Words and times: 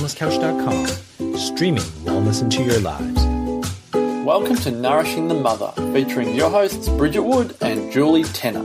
wellnesscouch.com, 0.00 1.36
streaming 1.36 1.82
wellness 2.04 2.40
into 2.40 2.62
your 2.62 2.80
lives. 2.80 3.22
Welcome 4.24 4.56
to 4.56 4.70
Nourishing 4.70 5.28
the 5.28 5.34
Mother, 5.34 5.72
featuring 5.92 6.34
your 6.34 6.48
hosts 6.48 6.88
Bridget 6.88 7.22
Wood 7.22 7.54
and 7.60 7.92
Julie 7.92 8.24
Tenner. 8.24 8.62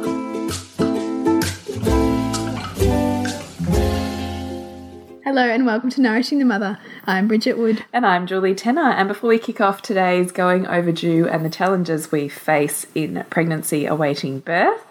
Hello 5.25 5.43
and 5.43 5.65
welcome 5.65 5.89
to 5.89 6.01
Nourishing 6.01 6.39
the 6.39 6.45
Mother. 6.45 6.77
I'm 7.05 7.27
Bridget 7.27 7.57
Wood. 7.57 7.83
And 7.91 8.05
I'm 8.05 8.27
Julie 8.27 8.55
Tenner. 8.55 8.91
And 8.91 9.09
before 9.09 9.29
we 9.29 9.37
kick 9.37 9.59
off 9.59 9.81
today's 9.81 10.31
Going 10.31 10.65
Overdue 10.65 11.27
and 11.27 11.43
the 11.43 11.49
challenges 11.49 12.13
we 12.13 12.29
face 12.29 12.85
in 12.95 13.25
pregnancy 13.29 13.85
awaiting 13.85 14.39
birth, 14.39 14.85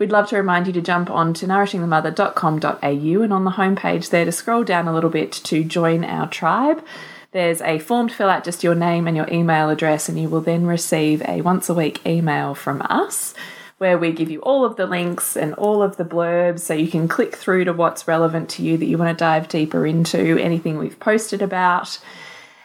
we'd 0.00 0.10
love 0.10 0.26
to 0.30 0.36
remind 0.36 0.66
you 0.66 0.72
to 0.72 0.80
jump 0.80 1.08
on 1.10 1.34
to 1.34 1.46
nourishingthemother.com.au 1.46 3.22
and 3.22 3.32
on 3.32 3.44
the 3.44 3.50
homepage 3.52 4.08
there 4.08 4.24
to 4.24 4.32
scroll 4.32 4.64
down 4.64 4.88
a 4.88 4.94
little 4.94 5.10
bit 5.10 5.30
to 5.30 5.62
join 5.62 6.02
our 6.02 6.26
tribe. 6.28 6.84
There's 7.32 7.60
a 7.60 7.78
form 7.78 8.08
to 8.08 8.14
fill 8.14 8.30
out 8.30 8.42
just 8.42 8.64
your 8.64 8.74
name 8.74 9.06
and 9.06 9.16
your 9.16 9.30
email 9.30 9.70
address, 9.70 10.08
and 10.08 10.18
you 10.18 10.28
will 10.28 10.40
then 10.40 10.66
receive 10.66 11.22
a 11.28 11.42
once 11.42 11.68
a 11.68 11.74
week 11.74 12.04
email 12.04 12.56
from 12.56 12.82
us 12.82 13.34
where 13.78 13.96
we 13.96 14.12
give 14.12 14.30
you 14.30 14.40
all 14.40 14.64
of 14.64 14.76
the 14.76 14.86
links 14.86 15.36
and 15.36 15.54
all 15.54 15.82
of 15.82 15.96
the 15.96 16.04
blurbs 16.04 16.60
so 16.60 16.74
you 16.74 16.88
can 16.88 17.08
click 17.08 17.36
through 17.36 17.64
to 17.64 17.72
what's 17.72 18.08
relevant 18.08 18.48
to 18.50 18.62
you 18.62 18.76
that 18.76 18.84
you 18.84 18.98
want 18.98 19.16
to 19.16 19.22
dive 19.22 19.48
deeper 19.48 19.86
into, 19.86 20.38
anything 20.38 20.76
we've 20.76 21.00
posted 21.00 21.40
about. 21.40 21.98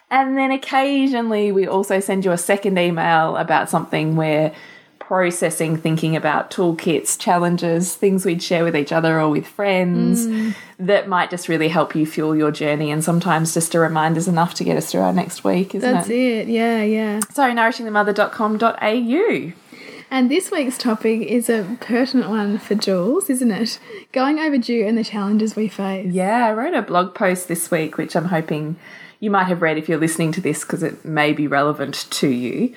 And 0.10 0.38
then 0.38 0.52
occasionally 0.52 1.54
we 1.54 1.68
also 1.68 2.00
send 2.00 2.26
you 2.26 2.32
a 2.32 2.38
second 2.38 2.78
email 2.78 3.38
about 3.38 3.70
something 3.70 4.16
where 4.16 4.54
processing, 5.08 5.78
thinking 5.78 6.16
about 6.16 6.50
toolkits, 6.50 7.20
challenges, 7.20 7.94
things 7.96 8.26
we'd 8.26 8.42
share 8.42 8.64
with 8.64 8.76
each 8.76 8.92
other 8.92 9.22
or 9.22 9.30
with 9.30 9.46
friends 9.46 10.26
mm. 10.26 10.56
that 10.80 11.08
might 11.08 11.30
just 11.30 11.48
really 11.48 11.68
help 11.68 11.96
you 11.96 12.08
fuel 12.08 12.36
your 12.36 12.52
journey. 12.52 12.90
And 12.90 13.04
sometimes 13.04 13.54
just 13.54 13.76
a 13.76 13.80
reminder 13.80 14.18
is 14.18 14.28
enough 14.28 14.56
to 14.56 14.64
get 14.64 14.78
us 14.78 14.92
through 14.92 15.02
our 15.02 15.14
next 15.14 15.44
week, 15.44 15.76
isn't 15.76 15.92
That's 15.92 16.10
it? 16.10 16.38
That's 16.38 16.50
it. 16.50 16.52
Yeah, 16.52 16.82
yeah. 16.82 17.20
So, 17.32 17.44
nourishingthemother.com.au. 17.44 19.54
And 20.12 20.32
this 20.32 20.52
week's 20.52 20.78
topic 20.78 21.22
is 21.22 21.50
a 21.50 21.78
pertinent 21.82 22.30
one 22.30 22.58
for 22.58 22.76
Jules, 22.76 23.30
isn't 23.30 23.52
it? 23.52 23.80
Going 24.12 24.40
overdue 24.40 24.86
and 24.88 24.98
the 24.98 25.04
challenges 25.04 25.56
we 25.56 25.68
face. 25.68 26.14
Yeah, 26.14 26.48
I 26.48 26.54
wrote 26.54 26.74
a 26.74 26.82
blog 26.82 27.14
post 27.14 27.48
this 27.48 27.70
week, 27.70 27.98
which 27.98 28.16
I'm 28.16 28.26
hoping 28.26 28.78
you 29.20 29.30
might 29.30 29.46
have 29.46 29.62
read 29.62 29.78
if 29.78 29.90
you're 29.90 29.98
listening 29.98 30.32
to 30.34 30.42
this 30.42 30.62
because 30.62 30.84
it 30.84 31.06
may 31.06 31.34
be 31.34 31.48
relevant 31.48 32.08
to 32.12 32.28
you. 32.28 32.74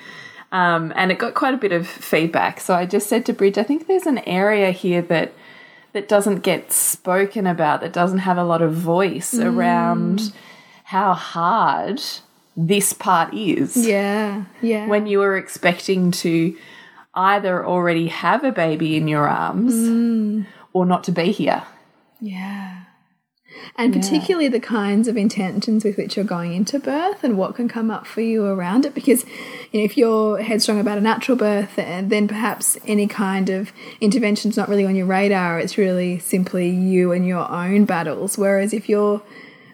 Um, 0.51 0.91
and 0.95 1.11
it 1.11 1.19
got 1.19 1.35
quite 1.35 1.53
a 1.53 1.57
bit 1.57 1.71
of 1.71 1.87
feedback. 1.87 2.59
So 2.59 2.73
I 2.73 2.85
just 2.85 3.07
said 3.07 3.25
to 3.27 3.33
Bridge, 3.33 3.57
I 3.57 3.63
think 3.63 3.87
there's 3.87 4.07
an 4.07 4.19
area 4.19 4.71
here 4.71 5.01
that 5.03 5.33
that 5.93 6.07
doesn't 6.07 6.39
get 6.39 6.71
spoken 6.71 7.47
about, 7.47 7.81
that 7.81 7.93
doesn't 7.93 8.19
have 8.19 8.37
a 8.37 8.43
lot 8.43 8.61
of 8.61 8.73
voice 8.73 9.33
mm. 9.33 9.43
around 9.43 10.31
how 10.83 11.13
hard 11.13 12.01
this 12.55 12.93
part 12.93 13.33
is. 13.33 13.75
Yeah, 13.75 14.45
yeah. 14.61 14.87
When 14.87 15.07
you 15.07 15.21
are 15.21 15.37
expecting 15.37 16.11
to 16.11 16.55
either 17.13 17.65
already 17.65 18.07
have 18.07 18.43
a 18.43 18.51
baby 18.51 18.95
in 18.95 19.07
your 19.07 19.27
arms 19.27 19.73
mm. 19.73 20.45
or 20.73 20.85
not 20.85 21.03
to 21.05 21.11
be 21.11 21.31
here. 21.31 21.63
Yeah. 22.21 22.78
And 23.75 23.93
yeah. 23.93 24.01
particularly 24.01 24.47
the 24.47 24.59
kinds 24.59 25.07
of 25.07 25.17
intentions 25.17 25.83
with 25.83 25.97
which 25.97 26.15
you're 26.15 26.25
going 26.25 26.53
into 26.53 26.79
birth 26.79 27.23
and 27.23 27.37
what 27.37 27.55
can 27.55 27.67
come 27.67 27.89
up 27.89 28.05
for 28.05 28.21
you 28.21 28.45
around 28.45 28.85
it. 28.85 28.93
Because 28.93 29.25
you 29.71 29.79
know, 29.79 29.85
if 29.85 29.97
you're 29.97 30.41
headstrong 30.41 30.79
about 30.79 30.97
a 30.97 31.01
natural 31.01 31.37
birth, 31.37 31.75
then 31.75 32.27
perhaps 32.27 32.77
any 32.85 33.07
kind 33.07 33.49
of 33.49 33.71
intervention 34.01 34.51
is 34.51 34.57
not 34.57 34.69
really 34.69 34.85
on 34.85 34.95
your 34.95 35.05
radar. 35.05 35.59
It's 35.59 35.77
really 35.77 36.19
simply 36.19 36.69
you 36.69 37.11
and 37.11 37.25
your 37.25 37.49
own 37.49 37.85
battles. 37.85 38.37
Whereas 38.37 38.73
if 38.73 38.89
you're 38.89 39.21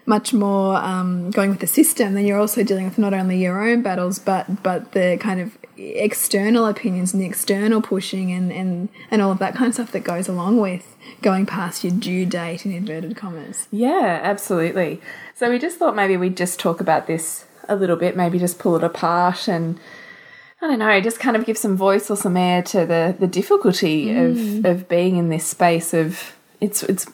much 0.06 0.32
more 0.32 0.76
um, 0.76 1.30
going 1.32 1.50
with 1.50 1.58
the 1.60 1.66
system, 1.66 2.14
then 2.14 2.24
you're 2.24 2.38
also 2.38 2.62
dealing 2.62 2.84
with 2.84 2.96
not 2.96 3.12
only 3.12 3.42
your 3.42 3.68
own 3.68 3.82
battles, 3.82 4.18
but 4.18 4.62
but 4.62 4.92
the 4.92 5.18
kind 5.20 5.40
of 5.40 5.58
external 5.76 6.66
opinions 6.66 7.12
and 7.12 7.22
the 7.22 7.26
external 7.26 7.82
pushing 7.82 8.32
and, 8.32 8.52
and, 8.52 8.88
and 9.10 9.22
all 9.22 9.30
of 9.30 9.38
that 9.38 9.54
kind 9.54 9.68
of 9.68 9.74
stuff 9.74 9.92
that 9.92 10.00
goes 10.00 10.28
along 10.28 10.60
with 10.60 10.96
going 11.22 11.46
past 11.46 11.84
your 11.84 11.92
due 11.92 12.26
date 12.26 12.64
in 12.64 12.72
inverted 12.72 13.16
commas. 13.16 13.68
Yeah, 13.70 14.20
absolutely. 14.22 15.00
So 15.34 15.50
we 15.50 15.58
just 15.58 15.78
thought 15.78 15.94
maybe 15.94 16.16
we'd 16.16 16.36
just 16.36 16.58
talk 16.58 16.80
about 16.80 17.06
this 17.06 17.44
a 17.68 17.76
little 17.76 17.96
bit, 17.96 18.16
maybe 18.16 18.38
just 18.38 18.58
pull 18.58 18.76
it 18.76 18.84
apart 18.84 19.48
and 19.48 19.78
I 20.62 20.68
don't 20.68 20.78
know, 20.78 21.00
just 21.00 21.20
kind 21.20 21.36
of 21.36 21.44
give 21.44 21.58
some 21.58 21.76
voice 21.76 22.10
or 22.10 22.16
some 22.16 22.36
air 22.36 22.62
to 22.62 22.86
the 22.86 23.14
the 23.18 23.26
difficulty 23.26 24.06
mm. 24.06 24.60
of 24.60 24.64
of 24.64 24.88
being 24.88 25.16
in 25.16 25.28
this 25.28 25.44
space 25.44 25.92
of 25.92 26.34
it's 26.60 26.82
it's 26.84 27.06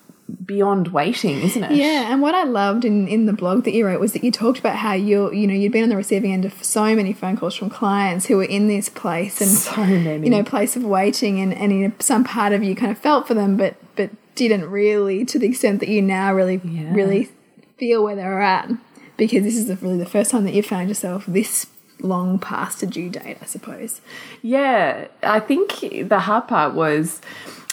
beyond 0.44 0.88
waiting, 0.88 1.40
isn't 1.40 1.64
it? 1.64 1.72
Yeah, 1.72 2.12
and 2.12 2.22
what 2.22 2.34
I 2.34 2.44
loved 2.44 2.84
in, 2.84 3.06
in 3.08 3.26
the 3.26 3.32
blog 3.32 3.64
that 3.64 3.72
you 3.72 3.86
wrote 3.86 4.00
was 4.00 4.12
that 4.12 4.24
you 4.24 4.30
talked 4.30 4.58
about 4.58 4.76
how 4.76 4.92
you 4.92 5.32
you 5.32 5.46
know 5.46 5.54
you'd 5.54 5.72
been 5.72 5.82
on 5.82 5.88
the 5.88 5.96
receiving 5.96 6.32
end 6.32 6.44
of 6.44 6.62
so 6.64 6.94
many 6.94 7.12
phone 7.12 7.36
calls 7.36 7.54
from 7.54 7.70
clients 7.70 8.26
who 8.26 8.36
were 8.36 8.44
in 8.44 8.68
this 8.68 8.88
place 8.88 9.40
and 9.40 9.50
so 9.50 9.84
many. 9.84 10.24
you 10.24 10.30
know 10.30 10.42
place 10.42 10.76
of 10.76 10.84
waiting 10.84 11.40
and 11.40 11.54
and 11.54 11.72
you 11.72 11.88
know, 11.88 11.94
some 11.98 12.24
part 12.24 12.52
of 12.52 12.62
you 12.62 12.74
kind 12.74 12.92
of 12.92 12.98
felt 12.98 13.26
for 13.26 13.34
them 13.34 13.56
but 13.56 13.76
but 13.96 14.10
didn't 14.34 14.68
really 14.68 15.24
to 15.24 15.38
the 15.38 15.46
extent 15.46 15.80
that 15.80 15.88
you 15.88 16.00
now 16.00 16.32
really 16.32 16.60
yeah. 16.64 16.92
really 16.94 17.28
feel 17.76 18.02
where 18.02 18.16
they're 18.16 18.40
at 18.40 18.70
because 19.16 19.42
this 19.42 19.56
is 19.56 19.66
the, 19.66 19.76
really 19.76 19.98
the 19.98 20.06
first 20.06 20.30
time 20.30 20.44
that 20.44 20.54
you 20.54 20.62
found 20.62 20.88
yourself 20.88 21.24
this 21.26 21.66
long 22.02 22.38
past 22.38 22.82
a 22.82 22.86
due 22.86 23.08
date, 23.08 23.38
I 23.40 23.44
suppose. 23.44 24.00
Yeah, 24.42 25.06
I 25.22 25.40
think 25.40 25.80
the 26.08 26.20
hard 26.20 26.48
part 26.48 26.74
was 26.74 27.20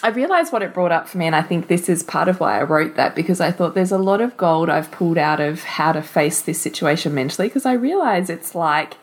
I 0.02 0.10
realized 0.10 0.54
what 0.54 0.62
it 0.62 0.74
brought 0.74 0.92
up 0.92 1.10
for 1.10 1.18
me, 1.18 1.26
and 1.26 1.36
I 1.36 1.42
think 1.42 1.68
this 1.68 1.90
is 1.90 2.04
part 2.04 2.28
of 2.28 2.40
why 2.40 2.60
I 2.60 2.64
wrote 2.64 2.96
that 2.96 3.16
because 3.16 3.42
I 3.42 3.52
thought 3.52 3.76
there's 3.76 3.92
a 3.92 3.98
lot 3.98 4.22
of 4.22 4.38
gold 4.38 4.70
I've 4.70 4.92
pulled 4.92 5.18
out 5.18 5.40
of 5.42 5.64
how 5.64 5.92
to 5.92 6.02
face 6.02 6.42
this 6.42 6.62
situation 6.62 7.14
mentally 7.14 7.48
because 7.48 7.66
I 7.66 7.74
realize 7.74 8.30
it's 8.30 8.56
like 8.56 8.96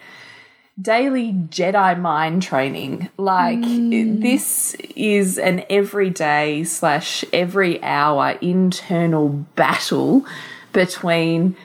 daily 0.80 1.32
Jedi 1.32 1.98
mind 2.00 2.42
training. 2.42 3.10
Like 3.18 3.58
mm. 3.58 4.22
this 4.22 4.74
is 4.94 5.38
an 5.38 5.64
everyday 5.68 6.64
slash 6.64 7.24
every 7.32 7.82
hour 7.82 8.30
internal 8.40 9.28
battle 9.28 10.24
between 10.72 11.56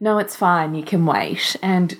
no, 0.00 0.18
it's 0.18 0.36
fine, 0.36 0.76
you 0.76 0.84
can 0.84 1.04
wait, 1.06 1.56
and 1.60 1.96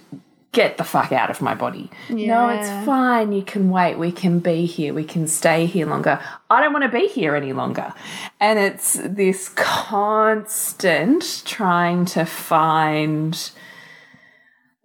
get 0.53 0.78
the 0.78 0.84
fuck 0.84 1.12
out 1.12 1.31
of 1.31 1.41
my 1.42 1.54
body. 1.54 1.91
Yeah. 2.09 2.34
No, 2.34 2.48
it's 2.48 2.69
fine. 2.86 3.32
You 3.32 3.42
can 3.42 3.70
wait. 3.70 3.97
We 3.98 4.10
can 4.10 4.38
be 4.38 4.64
here. 4.66 4.94
We 4.94 5.04
can 5.04 5.28
stay 5.28 5.66
here 5.66 5.86
longer. 5.86 6.20
I 6.48 6.60
don't 6.62 6.72
want 6.72 6.84
to 6.84 6.91
be 6.91 7.06
here 7.09 7.34
any 7.36 7.53
longer. 7.53 7.92
And 8.41 8.59
it's 8.59 8.94
this 8.94 9.50
constant 9.50 11.42
trying 11.44 12.06
to 12.06 12.25
find, 12.25 13.50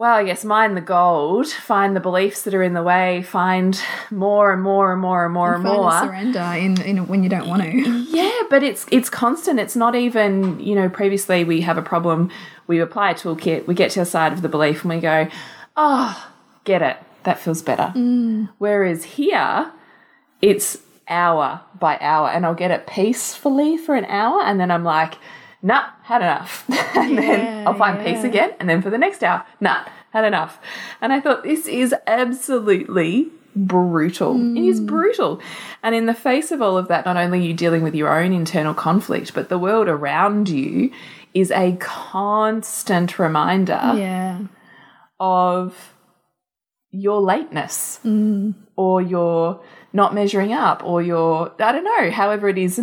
well, 0.04 0.26
guess, 0.26 0.44
mine 0.44 0.76
the 0.76 0.82
gold, 0.82 1.48
find 1.48 1.96
the 1.96 2.02
beliefs 2.02 2.42
that 2.42 2.54
are 2.54 2.62
in 2.62 2.74
the 2.74 2.84
way, 2.84 3.22
find 3.22 3.82
more 4.12 4.52
and 4.52 4.62
more 4.62 4.92
and 4.92 5.02
more 5.02 5.24
and 5.24 5.34
more 5.34 5.56
and, 5.56 5.66
and 5.66 5.76
more. 5.78 5.92
surrender 5.92 6.42
in, 6.58 6.82
in 6.82 7.08
when 7.08 7.24
you 7.24 7.30
don't 7.30 7.48
want 7.48 7.62
to. 7.62 8.04
Yeah, 8.14 8.42
but 8.50 8.64
it's 8.64 8.86
it's 8.92 9.10
constant. 9.10 9.62
It's 9.62 9.78
not 9.78 9.96
even, 9.96 10.60
you 10.60 10.76
know, 10.76 10.90
previously 10.90 11.46
we 11.46 11.62
have 11.62 11.78
a 11.78 11.82
problem 11.82 12.30
we 12.68 12.82
apply 12.82 13.12
a 13.12 13.16
toolkit, 13.16 13.66
we 13.66 13.76
get 13.76 13.92
to 13.92 14.02
the 14.02 14.06
side 14.06 14.34
of 14.34 14.42
the 14.42 14.50
belief, 14.50 14.84
and 14.84 14.94
we 14.94 15.00
go, 15.00 15.30
oh, 15.78 16.32
get 16.66 16.82
it. 16.82 16.98
That 17.24 17.40
feels 17.40 17.62
better. 17.62 17.94
Mm. 17.96 18.50
Whereas 18.58 19.06
here, 19.06 19.72
it's 20.42 20.80
hour 21.08 21.62
by 21.80 21.98
hour, 22.02 22.28
and 22.28 22.46
I'll 22.46 22.54
get 22.56 22.72
it 22.72 22.88
peacefully 22.88 23.78
for 23.78 23.96
an 23.96 24.04
hour, 24.06 24.42
and 24.42 24.60
then 24.60 24.70
I'm 24.70 24.84
like, 24.84 25.14
nah, 25.64 25.86
had 26.04 26.22
enough. 26.22 26.66
and 26.96 27.16
yeah, 27.16 27.22
then 27.22 27.68
I'll 27.68 27.74
find 27.74 27.98
yeah. 27.98 28.14
peace 28.14 28.24
again, 28.24 28.54
and 28.60 28.70
then 28.70 28.82
for 28.82 28.92
the 28.92 28.98
next 28.98 29.24
hour, 29.24 29.44
nah, 29.60 29.86
had 30.12 30.26
enough. 30.26 30.60
And 31.02 31.12
I 31.12 31.20
thought, 31.20 31.44
this 31.44 31.66
is 31.66 31.96
absolutely 32.06 33.30
brutal. 33.56 34.36
Mm. 34.36 34.58
It 34.58 34.68
is 34.68 34.82
mm. 34.82 34.88
brutal. 34.88 35.42
And 35.82 35.96
in 35.96 36.06
the 36.06 36.14
face 36.14 36.52
of 36.52 36.62
all 36.62 36.78
of 36.78 36.88
that, 36.90 37.06
not 37.06 37.18
only 37.18 37.40
are 37.40 37.42
you 37.42 37.54
dealing 37.54 37.82
with 37.82 37.96
your 37.96 38.16
own 38.16 38.34
internal 38.34 38.74
conflict, 38.74 39.34
but 39.34 39.50
the 39.50 39.60
world 39.60 39.88
around 39.88 40.50
you 40.50 40.92
is 41.34 41.50
a 41.52 41.76
constant 41.80 43.18
reminder 43.18 43.94
yeah. 43.96 44.40
of 45.20 45.94
your 46.92 47.22
lateness 47.22 48.00
mm. 48.06 48.54
or 48.76 49.02
your 49.02 49.64
not 49.94 50.14
measuring 50.14 50.54
up 50.54 50.84
or 50.84 51.02
your 51.02 51.52
I 51.60 51.72
don't 51.72 51.84
know, 51.84 52.12
however 52.12 52.50
it 52.50 52.58
is. 52.58 52.80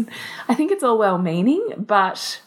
I 0.48 0.54
think 0.54 0.72
it's 0.72 0.82
all 0.82 0.98
well 0.98 1.18
meaning, 1.18 1.64
but 1.78 2.40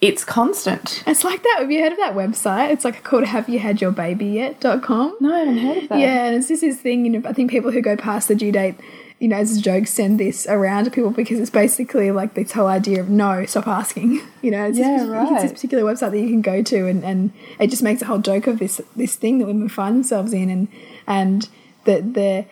it's 0.00 0.24
constant. 0.24 1.02
It's 1.06 1.24
like 1.24 1.42
that. 1.42 1.56
Have 1.60 1.70
you 1.70 1.82
heard 1.82 1.92
of 1.92 1.98
that 1.98 2.14
website? 2.14 2.70
It's 2.70 2.84
like 2.84 3.02
called 3.02 3.24
Have 3.24 3.48
You 3.48 3.58
Had 3.58 3.80
Your 3.80 3.92
Baby 3.92 4.26
Yet.com. 4.26 5.16
No, 5.20 5.34
I 5.34 5.38
haven't 5.38 5.58
heard 5.58 5.76
of 5.78 5.88
that. 5.88 5.98
Yeah, 5.98 6.26
and 6.26 6.36
it's 6.36 6.48
just 6.48 6.60
this 6.60 6.78
thing, 6.78 7.04
you 7.04 7.12
know, 7.12 7.28
I 7.28 7.32
think 7.32 7.50
people 7.50 7.70
who 7.70 7.80
go 7.80 7.96
past 7.96 8.28
the 8.28 8.34
due 8.34 8.52
date 8.52 8.76
you 9.18 9.28
know, 9.28 9.36
as 9.36 9.56
a 9.56 9.62
joke, 9.62 9.86
send 9.86 10.20
this 10.20 10.46
around 10.46 10.84
to 10.84 10.90
people 10.90 11.10
because 11.10 11.40
it's 11.40 11.50
basically 11.50 12.10
like 12.10 12.34
this 12.34 12.52
whole 12.52 12.66
idea 12.66 13.00
of 13.00 13.08
no, 13.08 13.46
stop 13.46 13.66
asking. 13.66 14.20
You 14.42 14.52
know, 14.52 14.66
it's, 14.66 14.78
yeah, 14.78 14.98
this, 14.98 15.08
right. 15.08 15.32
it's 15.32 15.42
this 15.42 15.52
particular 15.54 15.82
website 15.82 16.12
that 16.12 16.20
you 16.20 16.28
can 16.28 16.40
go 16.40 16.62
to, 16.62 16.86
and, 16.86 17.02
and 17.02 17.32
it 17.58 17.68
just 17.68 17.82
makes 17.82 18.00
a 18.00 18.04
whole 18.04 18.18
joke 18.18 18.46
of 18.46 18.60
this 18.60 18.80
this 18.94 19.16
thing 19.16 19.38
that 19.38 19.46
women 19.46 19.68
find 19.68 19.96
themselves 19.96 20.32
in, 20.32 20.50
and 20.50 20.68
and 21.04 21.48
the 21.82 22.00
the 22.00 22.46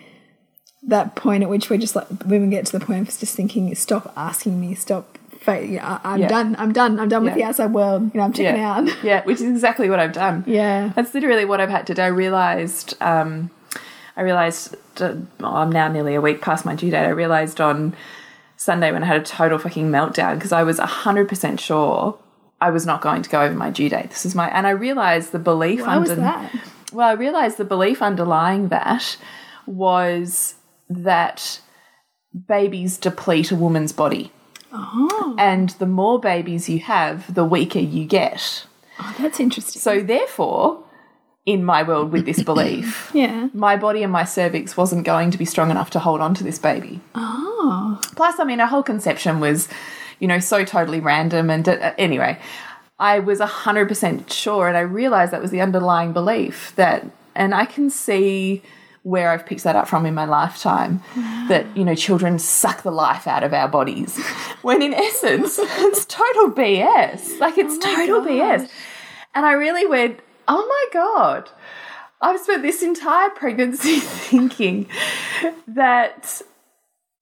that 0.88 1.14
point 1.14 1.44
at 1.44 1.48
which 1.48 1.70
we're 1.70 1.78
just 1.78 1.94
like 1.94 2.08
women 2.24 2.50
get 2.50 2.66
to 2.66 2.76
the 2.76 2.84
point 2.84 3.08
of 3.08 3.16
just 3.16 3.36
thinking, 3.36 3.72
stop 3.76 4.12
asking 4.16 4.60
me, 4.60 4.74
stop 4.74 5.16
yeah, 5.48 5.98
I'm 6.04 6.20
Yeah. 6.20 6.28
done. 6.28 6.56
I'm 6.58 6.72
done. 6.72 6.98
I'm 7.00 7.08
done 7.08 7.22
with 7.24 7.32
Yeah. 7.32 7.36
the 7.36 7.44
outside 7.44 7.72
world. 7.72 8.02
You 8.14 8.18
know, 8.18 8.24
I'm 8.24 8.32
checking 8.32 8.60
out. 8.60 8.88
yeah, 9.04 9.22
which 9.24 9.36
is 9.40 9.48
exactly 9.48 9.88
what 9.90 9.98
I've 10.00 10.12
done. 10.12 10.44
yeah. 10.46 10.90
That's 10.94 11.12
literally 11.14 11.44
what 11.44 11.60
I've 11.60 11.70
had 11.70 11.86
to 11.88 11.94
do. 11.94 12.02
I 12.02 12.06
realized, 12.06 12.94
um, 13.00 13.50
I 14.16 14.22
realized, 14.22 14.76
uh, 15.00 15.14
well, 15.40 15.54
I'm 15.56 15.70
now 15.72 15.88
nearly 15.88 16.14
a 16.14 16.20
week 16.20 16.40
past 16.40 16.64
my 16.64 16.74
due 16.74 16.90
date. 16.90 17.04
I 17.04 17.08
realized 17.08 17.60
on 17.60 17.94
Sunday 18.56 18.92
when 18.92 19.02
I 19.02 19.06
had 19.06 19.20
a 19.20 19.24
total 19.24 19.58
fucking 19.58 19.90
meltdown 19.90 20.34
because 20.36 20.52
I 20.52 20.62
was 20.62 20.78
100% 20.78 21.58
sure 21.60 22.16
I 22.60 22.70
was 22.70 22.86
not 22.86 23.00
going 23.00 23.22
to 23.22 23.28
go 23.30 23.42
over 23.42 23.54
my 23.54 23.70
due 23.70 23.88
date. 23.88 24.10
This 24.10 24.24
is 24.24 24.34
my, 24.34 24.48
and 24.48 24.66
I 24.66 24.70
realized 24.70 25.32
the 25.32 25.38
belief 25.40 25.80
Why 25.86 25.98
was 25.98 26.14
that? 26.14 26.50
well, 26.92 27.08
I 27.08 27.12
realized 27.12 27.56
the 27.56 27.64
belief 27.64 28.00
underlying 28.00 28.68
that 28.68 29.16
was 29.66 30.54
that 30.88 31.60
babies 32.48 32.96
deplete 32.98 33.50
a 33.50 33.56
woman's 33.56 33.92
body. 33.92 34.32
Oh, 34.76 35.36
And 35.38 35.70
the 35.70 35.86
more 35.86 36.18
babies 36.18 36.68
you 36.68 36.80
have, 36.80 37.32
the 37.32 37.44
weaker 37.44 37.78
you 37.78 38.04
get. 38.06 38.66
oh, 38.98 39.14
that's 39.18 39.38
interesting. 39.40 39.80
So, 39.80 40.00
therefore, 40.02 40.82
in 41.46 41.64
my 41.64 41.82
world 41.82 42.10
with 42.10 42.24
this 42.26 42.42
belief, 42.42 43.10
yeah. 43.14 43.48
my 43.54 43.76
body 43.76 44.02
and 44.02 44.10
my 44.12 44.24
cervix 44.24 44.76
wasn't 44.76 45.04
going 45.04 45.30
to 45.30 45.38
be 45.38 45.44
strong 45.44 45.70
enough 45.70 45.90
to 45.90 45.98
hold 46.00 46.20
on 46.20 46.34
to 46.34 46.44
this 46.44 46.58
baby. 46.58 47.00
Oh, 47.14 48.00
Plus, 48.16 48.40
I 48.40 48.44
mean, 48.44 48.60
our 48.60 48.66
whole 48.66 48.82
conception 48.82 49.40
was, 49.40 49.68
you 50.18 50.26
know, 50.26 50.38
so 50.40 50.64
totally 50.64 51.00
random. 51.00 51.50
And 51.50 51.68
uh, 51.68 51.92
anyway, 51.98 52.38
I 52.98 53.18
was 53.20 53.40
100% 53.40 54.30
sure, 54.30 54.68
and 54.68 54.76
I 54.76 54.80
realized 54.80 55.32
that 55.32 55.42
was 55.42 55.50
the 55.50 55.60
underlying 55.60 56.12
belief 56.12 56.72
that, 56.76 57.04
and 57.34 57.54
I 57.54 57.64
can 57.64 57.90
see 57.90 58.62
where 59.04 59.30
I've 59.30 59.44
picked 59.44 59.64
that 59.64 59.76
up 59.76 59.86
from 59.86 60.06
in 60.06 60.14
my 60.14 60.24
lifetime 60.24 61.02
that, 61.48 61.66
you 61.76 61.84
know, 61.84 61.94
children 61.94 62.38
suck 62.38 62.82
the 62.82 62.90
life 62.90 63.26
out 63.26 63.44
of 63.44 63.52
our 63.52 63.68
bodies. 63.68 64.18
when 64.62 64.80
in 64.80 64.94
essence, 64.94 65.58
it's 65.58 66.06
total 66.06 66.50
BS. 66.50 67.38
Like, 67.38 67.58
it's 67.58 67.74
oh 67.84 67.92
my 67.92 68.06
total. 68.06 68.22
BS. 68.22 68.70
And 69.34 69.44
I 69.44 69.52
really 69.52 69.86
went, 69.86 70.20
oh 70.48 70.66
my 70.66 71.00
God. 71.00 71.50
I've 72.22 72.40
spent 72.40 72.62
this 72.62 72.82
entire 72.82 73.28
pregnancy 73.28 74.00
thinking 74.00 74.88
that 75.68 76.40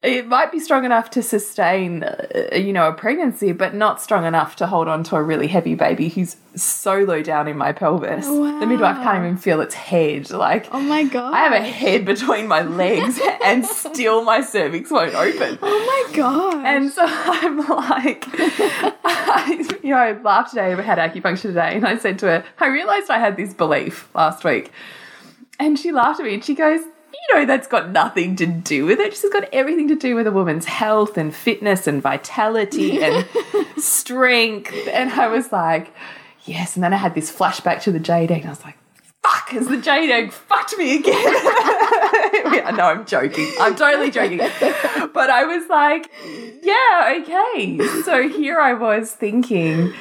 it 0.03 0.27
might 0.27 0.51
be 0.51 0.59
strong 0.59 0.85
enough 0.85 1.11
to 1.11 1.23
sustain, 1.23 2.03
uh, 2.03 2.57
you 2.57 2.73
know, 2.73 2.89
a 2.89 2.93
pregnancy, 2.93 3.53
but 3.53 3.73
not 3.73 4.03
strong 4.03 4.25
enough 4.25 4.57
to 4.57 4.67
hold 4.67 4.89
on 4.89 5.05
to 5.05 5.15
a 5.17 5.23
really 5.23 5.47
heavy 5.47 5.77
baby 5.77 6.09
who's 6.09 6.37
so 6.57 6.99
low 6.99 7.23
down 7.23 7.47
in 7.47 7.57
my 7.57 7.71
pelvis. 7.71 8.27
The 8.27 8.67
midwife 8.67 8.97
can't 8.97 9.25
even 9.25 9.37
feel 9.37 9.61
its 9.61 9.75
head. 9.75 10.29
Like, 10.31 10.67
oh 10.73 10.81
my 10.81 11.05
god. 11.05 11.33
I 11.33 11.39
have 11.45 11.53
a 11.53 11.61
head 11.61 12.05
between 12.05 12.49
my 12.49 12.63
legs, 12.63 13.21
and 13.45 13.65
still 13.65 14.25
my 14.25 14.41
cervix 14.41 14.91
won't 14.91 15.15
open. 15.15 15.59
Oh 15.63 16.07
my 16.09 16.17
god. 16.17 16.67
And 16.67 16.91
so 16.91 17.05
I'm 17.07 17.59
like, 17.59 18.25
I, 18.29 19.79
you 19.85 19.91
know, 19.91 19.99
I 19.99 20.21
laughed 20.21 20.51
today. 20.51 20.73
I 20.73 20.83
had 20.83 20.99
acupuncture 20.99 21.43
today, 21.43 21.77
and 21.77 21.87
I 21.87 21.97
said 21.97 22.19
to 22.21 22.27
her, 22.27 22.45
I 22.59 22.67
realized 22.67 23.09
I 23.09 23.19
had 23.19 23.37
this 23.37 23.55
belief 23.55 24.09
last 24.17 24.43
week. 24.43 24.73
And 25.61 25.79
she 25.79 25.93
laughed 25.93 26.19
at 26.19 26.27
me 26.27 26.35
and 26.35 26.45
she 26.45 26.57
goes, 26.57 26.81
You 27.29 27.37
know, 27.37 27.47
that's 27.47 27.69
got 27.69 27.91
nothing 27.91 28.37
to 28.37 28.47
do 28.47 28.85
with 28.85 28.99
it. 28.99 29.17
She's 29.17 29.31
got 29.31 29.45
everything 29.53 29.89
to 29.89 29.95
do 29.95 30.15
with 30.15 30.27
a 30.27 30.33
woman's 30.33 30.65
health 30.65 31.17
and 31.17 31.35
fitness 31.35 31.87
and 31.87 32.03
vitality 32.03 33.03
and 33.03 33.27
strength. 33.77 34.75
And 34.89 35.11
I 35.13 35.29
was 35.29 35.53
like, 35.53 35.95
Yes. 36.45 36.75
And 36.77 36.83
then 36.83 36.93
I 36.93 36.97
had 36.97 37.15
this 37.15 37.31
flashback 37.31 37.83
to 37.83 37.93
the 37.93 38.01
jade 38.01 38.33
egg, 38.33 38.41
and 38.41 38.49
I 38.49 38.51
was 38.51 38.65
like, 38.65 38.77
Fuck, 39.23 39.51
has 39.51 39.69
the 39.69 39.77
jade 39.77 40.11
egg 40.11 40.33
fucked 40.33 40.77
me 40.77 40.97
again? 40.97 41.15
I 41.15 42.73
know 42.77 42.87
I'm 42.87 43.07
joking. 43.07 43.49
I'm 43.61 43.77
totally 43.77 44.11
joking. 44.11 44.39
But 44.39 45.31
I 45.31 45.45
was 45.45 45.69
like, 45.69 46.11
yeah, 46.63 47.21
okay. 47.21 47.79
So 48.03 48.29
here 48.29 48.59
I 48.59 48.73
was 48.73 49.13
thinking, 49.13 49.95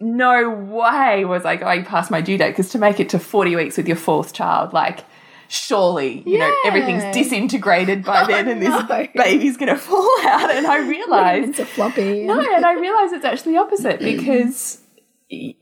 no 0.00 0.50
way 0.50 1.24
was 1.24 1.46
I 1.46 1.56
going 1.56 1.86
past 1.86 2.10
my 2.10 2.20
due 2.20 2.36
date 2.36 2.50
because 2.50 2.68
to 2.70 2.78
make 2.78 3.00
it 3.00 3.08
to 3.10 3.18
40 3.18 3.56
weeks 3.56 3.78
with 3.78 3.88
your 3.88 3.96
fourth 3.96 4.34
child, 4.34 4.74
like, 4.74 5.04
surely, 5.48 6.22
you 6.26 6.38
know, 6.38 6.54
everything's 6.64 7.04
disintegrated 7.14 8.04
by 8.04 8.22
oh, 8.24 8.26
then 8.26 8.48
and 8.48 8.60
no. 8.60 8.82
this 8.86 9.08
baby's 9.14 9.56
going 9.56 9.68
to 9.68 9.76
fall 9.76 10.08
out. 10.24 10.50
And 10.50 10.66
I 10.66 10.78
realize 10.88 11.48
it's 11.48 11.58
a 11.58 11.66
floppy. 11.66 12.24
no, 12.24 12.40
and 12.40 12.64
I 12.64 12.74
realize 12.74 13.12
it's 13.12 13.24
actually 13.24 13.52
the 13.52 13.58
opposite 13.58 14.00
because 14.00 14.80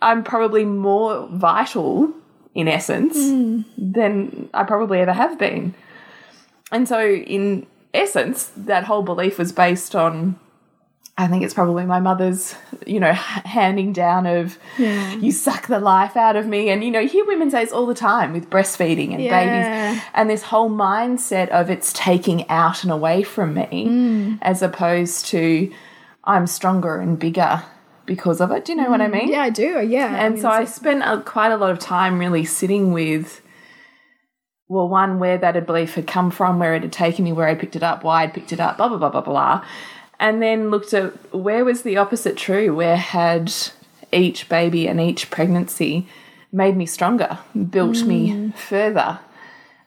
I'm 0.02 0.25
probably 0.25 0.64
more 0.64 1.28
vital 1.32 2.12
in 2.54 2.69
essence 2.69 3.16
hmm. 3.16 3.62
than 3.76 4.48
I 4.54 4.64
probably 4.64 5.00
ever 5.00 5.12
have 5.12 5.38
been. 5.38 5.75
And 6.70 6.88
so, 6.88 7.04
in 7.04 7.66
essence, 7.92 8.50
that 8.56 8.84
whole 8.84 9.02
belief 9.02 9.38
was 9.38 9.52
based 9.52 9.94
on, 9.94 10.38
I 11.16 11.28
think 11.28 11.44
it's 11.44 11.55
probably 11.55 11.87
my 11.87 12.00
mother's, 12.00 12.56
you 12.87 12.99
know, 12.99 13.12
handing 13.12 13.93
down 13.93 14.26
of, 14.26 14.58
Yeah. 14.78 15.12
you 15.14 15.31
suck 15.31 15.69
the 15.69 15.78
life 15.78 16.16
out 16.16 16.34
of 16.34 16.46
me. 16.46 16.70
And, 16.70 16.82
you 16.82 16.90
know, 16.90 16.99
you 16.99 17.08
hear 17.08 17.25
women 17.25 17.50
say 17.52 17.64
this 17.64 17.72
all 17.72 17.87
the 17.87 17.94
time 17.94 18.32
with 18.32 18.50
breastfeeding 18.50 19.12
and 19.12 19.22
Yeah. 19.22 19.93
babies. 19.93 20.02
And 20.12 20.28
this 20.28 20.43
whole 20.43 20.69
mindset 20.69 21.49
of 21.50 21.70
it's 21.70 21.93
taking 21.93 22.49
out 22.50 22.82
and 22.82 22.90
away 22.90 23.22
from 23.22 23.55
me 23.55 23.87
mm. 23.88 24.38
as 24.43 24.61
opposed 24.61 25.26
to 25.26 25.70
I'm 26.25 26.46
stronger 26.46 26.99
and 26.99 27.19
bigger 27.19 27.62
because 28.06 28.40
of 28.40 28.50
it. 28.50 28.64
Do 28.64 28.72
you 28.72 28.82
know 28.82 28.90
what 28.90 29.00
I 29.00 29.06
mm. 29.06 29.12
mean? 29.12 29.28
Yeah, 29.28 29.43
I 29.43 29.50
do. 29.50 29.87
Yeah. 29.87 30.17
And 30.17 30.34
mean, 30.34 30.43
so 30.43 30.49
I 30.49 30.64
spent 30.64 31.02
a, 31.05 31.22
quite 31.22 31.52
a 31.52 31.56
lot 31.56 31.70
of 31.70 31.78
time 31.78 32.19
really 32.19 32.44
sitting 32.44 32.93
with, 32.93 33.40
well, 34.67 34.88
one, 34.88 35.20
where 35.20 35.38
that 35.38 35.64
belief 35.64 35.94
had 35.94 36.08
come 36.08 36.32
from, 36.32 36.58
where 36.58 36.75
it 36.75 36.82
had 36.82 36.93
taken 36.93 37.25
me, 37.25 37.32
where 37.32 37.46
I 37.46 37.55
picked 37.55 37.76
it 37.76 37.84
up, 37.84 38.02
why 38.02 38.25
I'd 38.25 38.34
picked 38.34 38.52
it 38.52 38.58
up, 38.58 38.78
blah, 38.78 38.88
blah, 38.88 38.99
blah, 38.99 39.10
blah, 39.10 39.20
blah. 39.20 39.64
And 40.20 40.40
then 40.40 40.70
looked 40.70 40.94
at 40.94 41.34
where 41.34 41.64
was 41.64 41.82
the 41.82 41.96
opposite 41.96 42.37
true? 42.37 42.75
Where 42.75 42.96
had 42.96 43.52
each 44.12 44.49
baby 44.49 44.87
and 44.87 45.00
each 45.00 45.31
pregnancy 45.31 46.06
made 46.52 46.76
me 46.76 46.87
stronger, 46.87 47.38
built 47.70 48.02
me 48.05 48.52
further, 48.56 49.19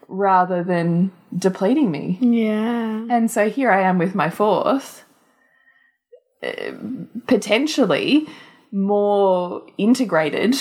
rather 0.08 0.64
than 0.64 1.12
depleting 1.38 1.92
me? 1.92 2.18
yeah. 2.22 3.06
And 3.10 3.32
so 3.32 3.50
here 3.50 3.72
I 3.72 3.82
am 3.82 3.98
with 3.98 4.16
my 4.16 4.30
fourth, 4.30 5.06
uh, 6.44 6.72
potentially 7.26 8.28
more 8.72 9.66
integrated 9.78 10.58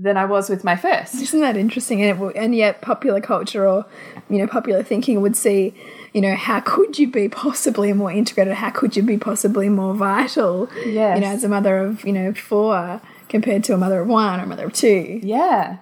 than 0.00 0.16
I 0.16 0.24
was 0.24 0.48
with 0.48 0.64
my 0.64 0.76
first. 0.76 1.16
Isn't 1.16 1.40
that 1.40 1.56
interesting? 1.56 2.02
And, 2.02 2.20
it, 2.22 2.36
and 2.36 2.54
yet, 2.54 2.80
popular 2.80 3.20
culture 3.20 3.68
or 3.68 3.84
you 4.30 4.38
know 4.38 4.46
popular 4.46 4.82
thinking 4.82 5.20
would 5.20 5.36
see, 5.36 5.74
you 6.12 6.20
know, 6.20 6.34
how 6.34 6.60
could 6.60 6.98
you 6.98 7.06
be 7.06 7.28
possibly 7.28 7.92
more 7.92 8.10
integrated? 8.10 8.54
How 8.54 8.70
could 8.70 8.96
you 8.96 9.02
be 9.02 9.16
possibly 9.16 9.68
more 9.68 9.94
vital? 9.94 10.68
Yes. 10.84 11.16
You 11.16 11.20
know, 11.22 11.30
as 11.30 11.44
a 11.44 11.48
mother 11.48 11.78
of 11.78 12.04
you 12.04 12.12
know 12.12 12.32
four 12.34 13.00
compared 13.30 13.62
to 13.64 13.72
a 13.72 13.78
mother 13.78 14.00
of 14.00 14.08
one 14.08 14.40
or 14.40 14.42
a 14.42 14.46
mother 14.46 14.66
of 14.66 14.72
two. 14.72 15.20
Yeah. 15.22 15.76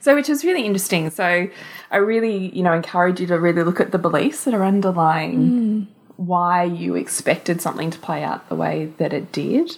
So, 0.00 0.14
which 0.14 0.30
is 0.30 0.44
really 0.44 0.64
interesting. 0.64 1.10
So, 1.10 1.48
I 1.90 1.96
really, 1.96 2.56
you 2.56 2.62
know, 2.62 2.72
encourage 2.72 3.20
you 3.20 3.26
to 3.26 3.38
really 3.38 3.62
look 3.64 3.80
at 3.80 3.90
the 3.92 3.98
beliefs 3.98 4.44
that 4.44 4.54
are 4.54 4.64
underlying 4.64 5.88
why 6.16 6.62
you 6.62 6.94
expected 6.94 7.60
something 7.60 7.90
to 7.90 7.98
play 7.98 8.22
out 8.22 8.48
the 8.48 8.54
way 8.54 8.92
that 8.98 9.12
it 9.12 9.32
did. 9.32 9.76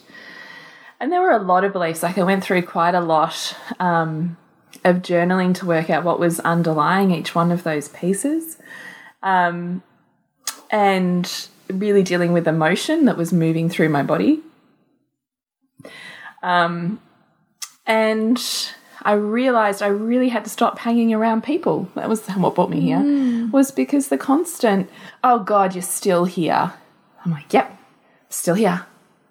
And 1.01 1.11
there 1.11 1.21
were 1.21 1.31
a 1.31 1.43
lot 1.43 1.65
of 1.65 1.73
beliefs. 1.73 2.03
Like, 2.03 2.19
I 2.19 2.23
went 2.23 2.45
through 2.45 2.63
quite 2.63 2.95
a 2.95 3.01
lot 3.01 3.57
um, 3.81 4.37
of 4.85 4.97
journaling 4.97 5.55
to 5.57 5.67
work 5.67 5.91
out 5.91 6.05
what 6.05 6.21
was 6.21 6.41
underlying 6.41 7.11
each 7.11 7.35
one 7.35 7.51
of 7.51 7.65
those 7.65 7.89
pieces. 7.89 8.59
Um, 9.27 9.83
and 10.71 11.49
really 11.69 12.03
dealing 12.03 12.33
with 12.33 12.47
emotion 12.47 13.07
that 13.07 13.17
was 13.17 13.33
moving 13.33 13.69
through 13.69 13.89
my 13.89 14.03
body. 14.03 14.41
Um, 16.43 17.01
and 17.87 18.41
I 19.03 19.13
realized 19.13 19.83
I 19.83 19.89
really 19.89 20.29
had 20.29 20.45
to 20.45 20.51
stop 20.51 20.79
hanging 20.79 21.13
around 21.13 21.43
people. 21.43 21.89
That 21.95 22.09
was 22.09 22.27
what 22.29 22.55
brought 22.55 22.71
me 22.71 22.81
here. 22.81 23.49
Was 23.53 23.71
because 23.71 24.09
the 24.09 24.19
constant, 24.19 24.91
oh 25.23 25.41
God, 25.41 25.75
you're 25.75 25.83
still 25.83 26.25
here. 26.25 26.75
I'm 27.25 27.33
like, 27.33 27.53
yep, 27.53 27.77
still 28.29 28.55
here. 28.55 28.87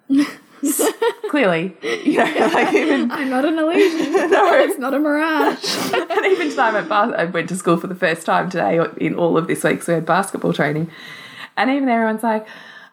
Clearly, 1.30 1.76
you 1.82 2.18
know, 2.18 2.50
like 2.52 2.72
even 2.74 3.10
I'm 3.18 3.28
not 3.30 3.44
an 3.44 3.58
illusion. 3.58 4.12
no, 4.30 4.54
it's 4.54 4.78
not 4.78 4.94
a 4.94 4.98
mirage. 4.98 5.92
and 5.92 6.26
even 6.26 6.50
today, 6.50 6.62
I'm 6.62 6.76
at 6.76 6.88
bas- 6.88 7.14
I 7.16 7.24
went 7.24 7.48
to 7.50 7.56
school 7.56 7.76
for 7.76 7.86
the 7.86 7.94
first 7.94 8.24
time 8.26 8.48
today 8.50 8.80
in 8.98 9.14
all 9.14 9.36
of 9.36 9.46
this 9.46 9.64
week, 9.64 9.82
so 9.82 9.92
we 9.92 9.94
had 9.96 10.06
basketball 10.06 10.52
training. 10.52 10.90
And 11.56 11.70
even 11.70 11.88
everyone's 11.88 12.22
like, 12.22 12.46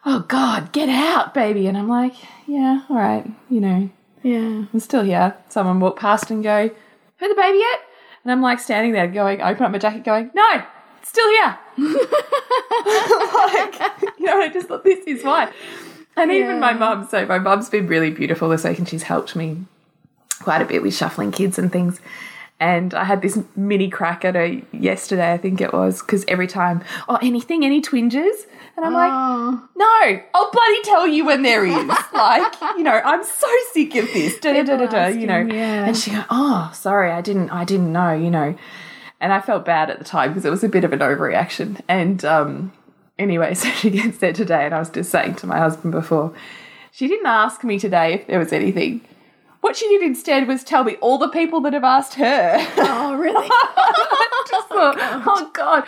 oh 0.04 0.20
God, 0.28 0.72
get 0.72 0.88
out, 0.88 1.32
baby. 1.34 1.66
And 1.66 1.76
I'm 1.78 1.88
like, 1.88 2.14
yeah, 2.46 2.82
all 2.88 2.96
right, 2.96 3.26
you 3.48 3.60
know, 3.60 3.90
Yeah. 4.22 4.64
I'm 4.72 4.80
still 4.80 5.02
here. 5.04 5.36
Someone 5.48 5.80
walked 5.80 6.00
past 6.00 6.30
and 6.30 6.42
go, 6.42 6.70
"Who 7.18 7.28
the 7.28 7.34
baby 7.34 7.58
yet? 7.58 7.80
And 8.22 8.32
I'm 8.32 8.40
like 8.42 8.58
standing 8.58 8.92
there 8.92 9.06
going, 9.06 9.40
I 9.42 9.50
open 9.52 9.64
up 9.64 9.72
my 9.72 9.78
jacket 9.78 10.02
going, 10.04 10.30
no, 10.34 10.62
still 11.02 11.28
here. 11.30 11.58
like, 11.76 13.74
you 14.18 14.26
know, 14.26 14.40
I 14.40 14.50
just 14.52 14.68
thought 14.68 14.82
this 14.84 15.04
is 15.06 15.22
why. 15.22 15.52
And 16.16 16.30
even 16.30 16.60
my 16.60 16.72
mum, 16.72 17.06
so 17.10 17.26
my 17.26 17.38
mum's 17.38 17.68
been 17.68 17.86
really 17.86 18.10
beautiful 18.10 18.48
this 18.48 18.64
week 18.64 18.78
and 18.78 18.88
she's 18.88 19.02
helped 19.04 19.34
me 19.34 19.64
quite 20.40 20.62
a 20.62 20.64
bit 20.64 20.82
with 20.82 20.94
shuffling 20.94 21.32
kids 21.32 21.58
and 21.58 21.72
things. 21.72 22.00
And 22.60 22.94
I 22.94 23.02
had 23.04 23.20
this 23.20 23.38
mini 23.56 23.90
crack 23.90 24.24
at 24.24 24.36
her 24.36 24.46
yesterday, 24.72 25.32
I 25.32 25.38
think 25.38 25.60
it 25.60 25.72
was, 25.72 26.00
because 26.00 26.24
every 26.28 26.46
time, 26.46 26.84
oh, 27.08 27.18
anything, 27.20 27.64
any 27.64 27.80
twinges? 27.80 28.46
And 28.76 28.86
I'm 28.86 28.92
like, 28.92 29.10
Oh, 29.12 29.68
no, 29.76 30.20
I'll 30.34 30.50
bloody 30.50 30.82
tell 30.82 31.06
you 31.06 31.24
when 31.26 31.42
there 31.42 31.66
is. 31.66 31.74
like, 32.14 32.54
you 32.76 32.84
know, 32.84 33.00
I'm 33.04 33.24
so 33.24 33.48
sick 33.72 33.94
of 33.96 34.06
this. 34.12 34.38
Da, 34.38 34.52
da, 34.52 34.62
da, 34.62 34.76
da, 34.76 34.86
da, 34.86 35.06
you 35.08 35.26
know. 35.26 35.38
yeah. 35.40 35.84
And 35.84 35.96
she 35.96 36.12
go, 36.12 36.24
oh, 36.30 36.70
sorry, 36.72 37.10
I 37.10 37.20
didn't, 37.20 37.50
I 37.50 37.64
didn't 37.64 37.92
know, 37.92 38.12
you 38.12 38.30
know. 38.30 38.56
And 39.20 39.32
I 39.32 39.40
felt 39.40 39.64
bad 39.64 39.90
at 39.90 39.98
the 39.98 40.04
time 40.04 40.30
because 40.30 40.44
it 40.44 40.50
was 40.50 40.62
a 40.62 40.68
bit 40.68 40.84
of 40.84 40.92
an 40.92 41.00
overreaction. 41.00 41.80
And 41.88 42.24
um, 42.24 42.72
anyway, 43.18 43.54
so 43.54 43.68
she 43.70 43.90
gets 43.90 44.18
there 44.18 44.32
today, 44.32 44.66
and 44.66 44.74
I 44.74 44.78
was 44.78 44.90
just 44.90 45.10
saying 45.10 45.36
to 45.36 45.46
my 45.46 45.58
husband 45.58 45.92
before, 45.92 46.34
she 46.90 47.08
didn't 47.08 47.26
ask 47.26 47.64
me 47.64 47.78
today 47.78 48.14
if 48.14 48.26
there 48.26 48.38
was 48.38 48.52
anything. 48.52 49.00
What 49.60 49.76
she 49.76 49.88
did 49.88 50.02
instead 50.02 50.46
was 50.46 50.62
tell 50.62 50.84
me 50.84 50.96
all 50.96 51.16
the 51.16 51.28
people 51.28 51.62
that 51.62 51.72
have 51.72 51.84
asked 51.84 52.14
her. 52.14 52.56
oh 52.76 53.16
really? 53.16 53.48
just 54.50 54.68
thought, 54.68 54.96
oh 54.98 55.50
god. 55.54 55.84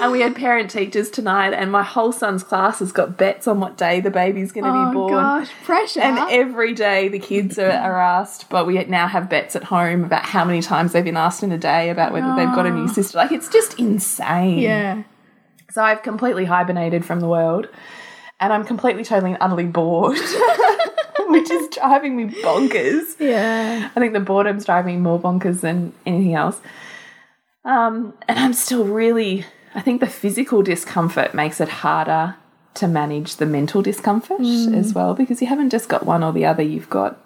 And 0.00 0.10
we 0.10 0.20
had 0.20 0.34
parent 0.34 0.68
teachers 0.68 1.10
tonight, 1.10 1.52
and 1.52 1.70
my 1.70 1.84
whole 1.84 2.10
son's 2.10 2.42
class 2.42 2.80
has 2.80 2.90
got 2.90 3.16
bets 3.16 3.46
on 3.46 3.60
what 3.60 3.76
day 3.76 4.00
the 4.00 4.10
baby's 4.10 4.50
going 4.50 4.64
to 4.64 4.70
oh 4.70 4.88
be 4.88 4.94
born. 4.94 5.14
Oh 5.14 5.16
gosh, 5.16 5.50
pressure. 5.62 6.00
And 6.00 6.18
every 6.30 6.74
day 6.74 7.08
the 7.08 7.20
kids 7.20 7.56
are, 7.56 7.70
are 7.70 8.00
asked, 8.00 8.48
but 8.48 8.66
we 8.66 8.82
now 8.84 9.06
have 9.06 9.30
bets 9.30 9.54
at 9.54 9.64
home 9.64 10.02
about 10.02 10.24
how 10.24 10.44
many 10.44 10.60
times 10.60 10.92
they've 10.92 11.04
been 11.04 11.16
asked 11.16 11.44
in 11.44 11.52
a 11.52 11.58
day 11.58 11.90
about 11.90 12.12
whether 12.12 12.34
they've 12.34 12.54
got 12.54 12.66
a 12.66 12.70
new 12.70 12.84
oh. 12.84 12.92
sister. 12.92 13.16
Like 13.16 13.32
it's 13.32 13.48
just 13.48 13.78
insane. 13.78 14.58
yeah. 14.58 15.04
So 15.70 15.82
I've 15.82 16.02
completely 16.02 16.44
hibernated 16.44 17.04
from 17.04 17.20
the 17.20 17.28
world, 17.28 17.68
and 18.40 18.52
I'm 18.52 18.64
completely, 18.64 19.04
totally, 19.04 19.32
and 19.32 19.42
utterly 19.42 19.66
bored, 19.66 20.18
which 21.28 21.50
is 21.50 21.68
driving 21.68 22.16
me 22.16 22.24
bonkers. 22.42 23.16
Yeah. 23.18 23.90
I 23.94 24.00
think 24.00 24.12
the 24.12 24.20
boredom's 24.20 24.64
driving 24.64 24.96
me 24.96 25.00
more 25.00 25.20
bonkers 25.20 25.60
than 25.60 25.92
anything 26.06 26.34
else. 26.34 26.60
Um, 27.64 28.14
and 28.26 28.38
I'm 28.38 28.52
still 28.54 28.84
really, 28.84 29.44
I 29.74 29.80
think 29.80 30.00
the 30.00 30.06
physical 30.06 30.62
discomfort 30.62 31.34
makes 31.34 31.60
it 31.60 31.68
harder 31.68 32.36
to 32.74 32.88
manage 32.88 33.36
the 33.36 33.46
mental 33.46 33.82
discomfort 33.82 34.40
as 34.40 34.94
well 34.94 35.14
because 35.14 35.40
you 35.40 35.48
haven't 35.48 35.70
just 35.70 35.88
got 35.88 36.06
one 36.06 36.22
or 36.22 36.32
the 36.32 36.46
other, 36.46 36.62
you've 36.62 36.88
got 36.88 37.18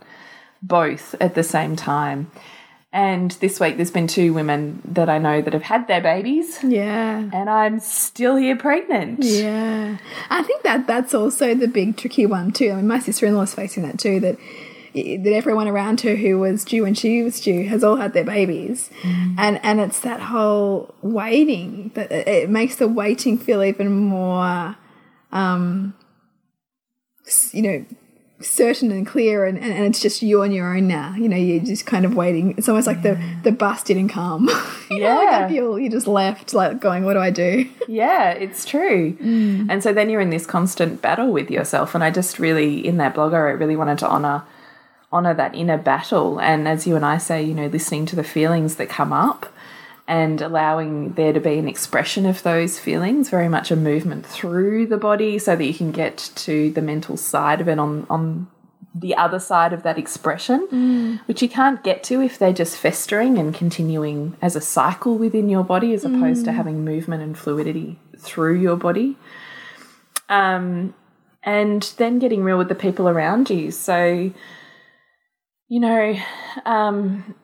both 0.62 1.14
at 1.20 1.34
the 1.34 1.42
same 1.42 1.76
time. 1.76 2.30
And 2.94 3.32
this 3.32 3.58
week 3.58 3.76
there's 3.76 3.90
been 3.90 4.06
two 4.06 4.32
women 4.32 4.80
that 4.84 5.08
I 5.08 5.18
know 5.18 5.42
that 5.42 5.52
have 5.52 5.64
had 5.64 5.88
their 5.88 6.00
babies, 6.00 6.62
Yeah. 6.62 7.28
and 7.32 7.50
I'm 7.50 7.80
still 7.80 8.36
here 8.36 8.54
pregnant. 8.56 9.24
Yeah. 9.24 9.96
I 10.30 10.42
think 10.44 10.62
that 10.62 10.86
that's 10.86 11.12
also 11.12 11.56
the 11.56 11.66
big 11.66 11.96
tricky 11.96 12.24
one 12.24 12.52
too. 12.52 12.70
I 12.70 12.76
mean, 12.76 12.86
my 12.86 13.00
sister-in-law 13.00 13.42
is 13.42 13.52
facing 13.54 13.82
that 13.82 13.98
too. 13.98 14.20
That 14.20 14.38
that 14.94 15.32
everyone 15.34 15.66
around 15.66 16.02
her 16.02 16.14
who 16.14 16.38
was 16.38 16.64
due 16.64 16.84
when 16.84 16.94
she 16.94 17.20
was 17.24 17.40
due 17.40 17.66
has 17.68 17.82
all 17.82 17.96
had 17.96 18.12
their 18.12 18.22
babies, 18.22 18.90
and 19.36 19.58
and 19.64 19.80
it's 19.80 19.98
that 20.02 20.20
whole 20.20 20.94
waiting 21.02 21.90
that 21.94 22.12
it 22.12 22.28
it 22.28 22.48
makes 22.48 22.76
the 22.76 22.86
waiting 22.86 23.36
feel 23.38 23.60
even 23.64 23.90
more, 23.92 24.76
um, 25.32 25.94
you 27.52 27.62
know. 27.62 27.84
Certain 28.44 28.92
and 28.92 29.06
clear, 29.06 29.44
and, 29.44 29.58
and, 29.58 29.72
and 29.72 29.84
it's 29.84 30.00
just 30.00 30.22
you 30.22 30.42
on 30.42 30.52
your 30.52 30.76
own 30.76 30.86
now. 30.86 31.14
You 31.16 31.28
know, 31.28 31.36
you're 31.36 31.64
just 31.64 31.86
kind 31.86 32.04
of 32.04 32.14
waiting. 32.14 32.54
It's 32.56 32.68
almost 32.68 32.86
like 32.86 33.02
the 33.02 33.20
the 33.42 33.52
bus 33.52 33.82
didn't 33.82 34.08
come. 34.08 34.48
you 34.90 35.00
know, 35.00 35.14
like 35.14 35.30
Yeah. 35.30 35.48
Feel 35.48 35.78
you 35.78 35.90
just 35.90 36.06
left, 36.06 36.54
like 36.54 36.80
going, 36.80 37.04
"What 37.04 37.14
do 37.14 37.20
I 37.20 37.30
do?" 37.30 37.68
Yeah, 37.88 38.30
it's 38.30 38.64
true. 38.64 39.14
Mm. 39.14 39.68
And 39.70 39.82
so 39.82 39.92
then 39.92 40.10
you're 40.10 40.20
in 40.20 40.30
this 40.30 40.46
constant 40.46 41.02
battle 41.02 41.32
with 41.32 41.50
yourself. 41.50 41.94
And 41.94 42.04
I 42.04 42.10
just 42.10 42.38
really, 42.38 42.86
in 42.86 42.96
that 42.98 43.14
blog, 43.14 43.34
I 43.34 43.38
really 43.38 43.76
wanted 43.76 43.98
to 43.98 44.08
honor 44.08 44.44
honor 45.14 45.32
that 45.32 45.54
inner 45.54 45.78
battle. 45.78 46.40
And 46.40 46.66
as 46.66 46.86
you 46.86 46.96
and 46.96 47.06
I 47.06 47.18
say, 47.18 47.42
you 47.42 47.54
know, 47.54 47.68
listening 47.68 48.04
to 48.06 48.16
the 48.16 48.24
feelings 48.24 48.76
that 48.76 48.88
come 48.88 49.12
up 49.12 49.53
and 50.06 50.40
allowing 50.42 51.14
there 51.14 51.32
to 51.32 51.40
be 51.40 51.58
an 51.58 51.66
expression 51.66 52.26
of 52.26 52.42
those 52.42 52.78
feelings, 52.78 53.30
very 53.30 53.49
much 53.49 53.70
a 53.70 53.76
movement 53.76 54.26
through 54.26 54.87
the 54.87 54.99
body 54.99 55.38
so 55.38 55.56
that 55.56 55.64
you 55.64 55.75
can 55.75 55.92
get 55.92 56.30
to 56.37 56.70
the 56.73 56.82
mental 56.82 57.16
side 57.16 57.61
of 57.61 57.68
it 57.68 57.78
on 57.78 58.06
on 58.11 58.49
the 58.94 59.16
other 59.16 59.40
side 59.40 59.73
of 59.73 59.82
that 59.82 59.99
expression, 59.99 60.61
which 61.26 61.42
you 61.42 61.49
can't 61.49 61.82
get 61.82 62.04
to 62.04 62.20
if 62.20 62.38
they're 62.38 62.52
just 62.52 62.76
festering 62.76 63.38
and 63.38 63.52
continuing 63.52 64.37
as 64.40 64.54
a 64.54 64.61
cycle 64.61 65.18
within 65.18 65.49
your 65.49 65.64
body 65.64 65.92
as 65.92 66.04
opposed 66.04 66.44
to 66.44 66.52
having 66.52 66.84
movement 66.84 67.20
and 67.20 67.37
fluidity 67.37 67.99
through 68.16 68.61
your 68.61 68.76
body. 68.76 69.16
Um, 70.28 70.94
and 71.42 71.82
then 71.99 72.20
getting 72.20 72.44
real 72.44 72.56
with 72.56 72.68
the 72.68 72.75
people 72.75 73.08
around 73.08 73.50
you. 73.50 73.73
So, 73.73 74.32
you 75.68 75.80
know, 75.80 76.14
um, 76.64 77.34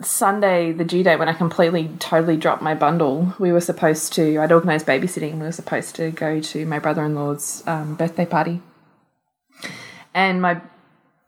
Sunday, 0.00 0.72
the 0.72 0.84
due 0.84 1.02
date, 1.02 1.18
when 1.18 1.28
I 1.28 1.32
completely, 1.32 1.90
totally 1.98 2.36
dropped 2.36 2.62
my 2.62 2.74
bundle, 2.74 3.34
we 3.38 3.50
were 3.50 3.60
supposed 3.60 4.12
to, 4.12 4.38
I'd 4.38 4.52
organised 4.52 4.86
babysitting, 4.86 5.34
we 5.34 5.40
were 5.40 5.52
supposed 5.52 5.96
to 5.96 6.10
go 6.12 6.40
to 6.40 6.66
my 6.66 6.78
brother 6.78 7.04
in 7.04 7.14
law's 7.14 7.66
um, 7.66 7.96
birthday 7.96 8.26
party. 8.26 8.62
And 10.14 10.40
my 10.40 10.60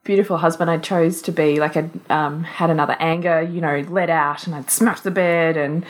beautiful 0.05 0.39
husband, 0.39 0.71
I 0.71 0.79
chose 0.79 1.21
to 1.23 1.33
be 1.33 1.59
like, 1.59 1.77
I'd 1.77 1.91
um, 2.11 2.45
had 2.45 2.71
another 2.71 2.97
anger, 3.01 3.43
you 3.43 3.61
know, 3.61 3.85
let 3.89 4.09
out, 4.09 4.47
and 4.47 4.55
I'd 4.55 4.71
smashed 4.71 5.05
the 5.05 5.11
bed 5.11 5.57
and 5.57 5.85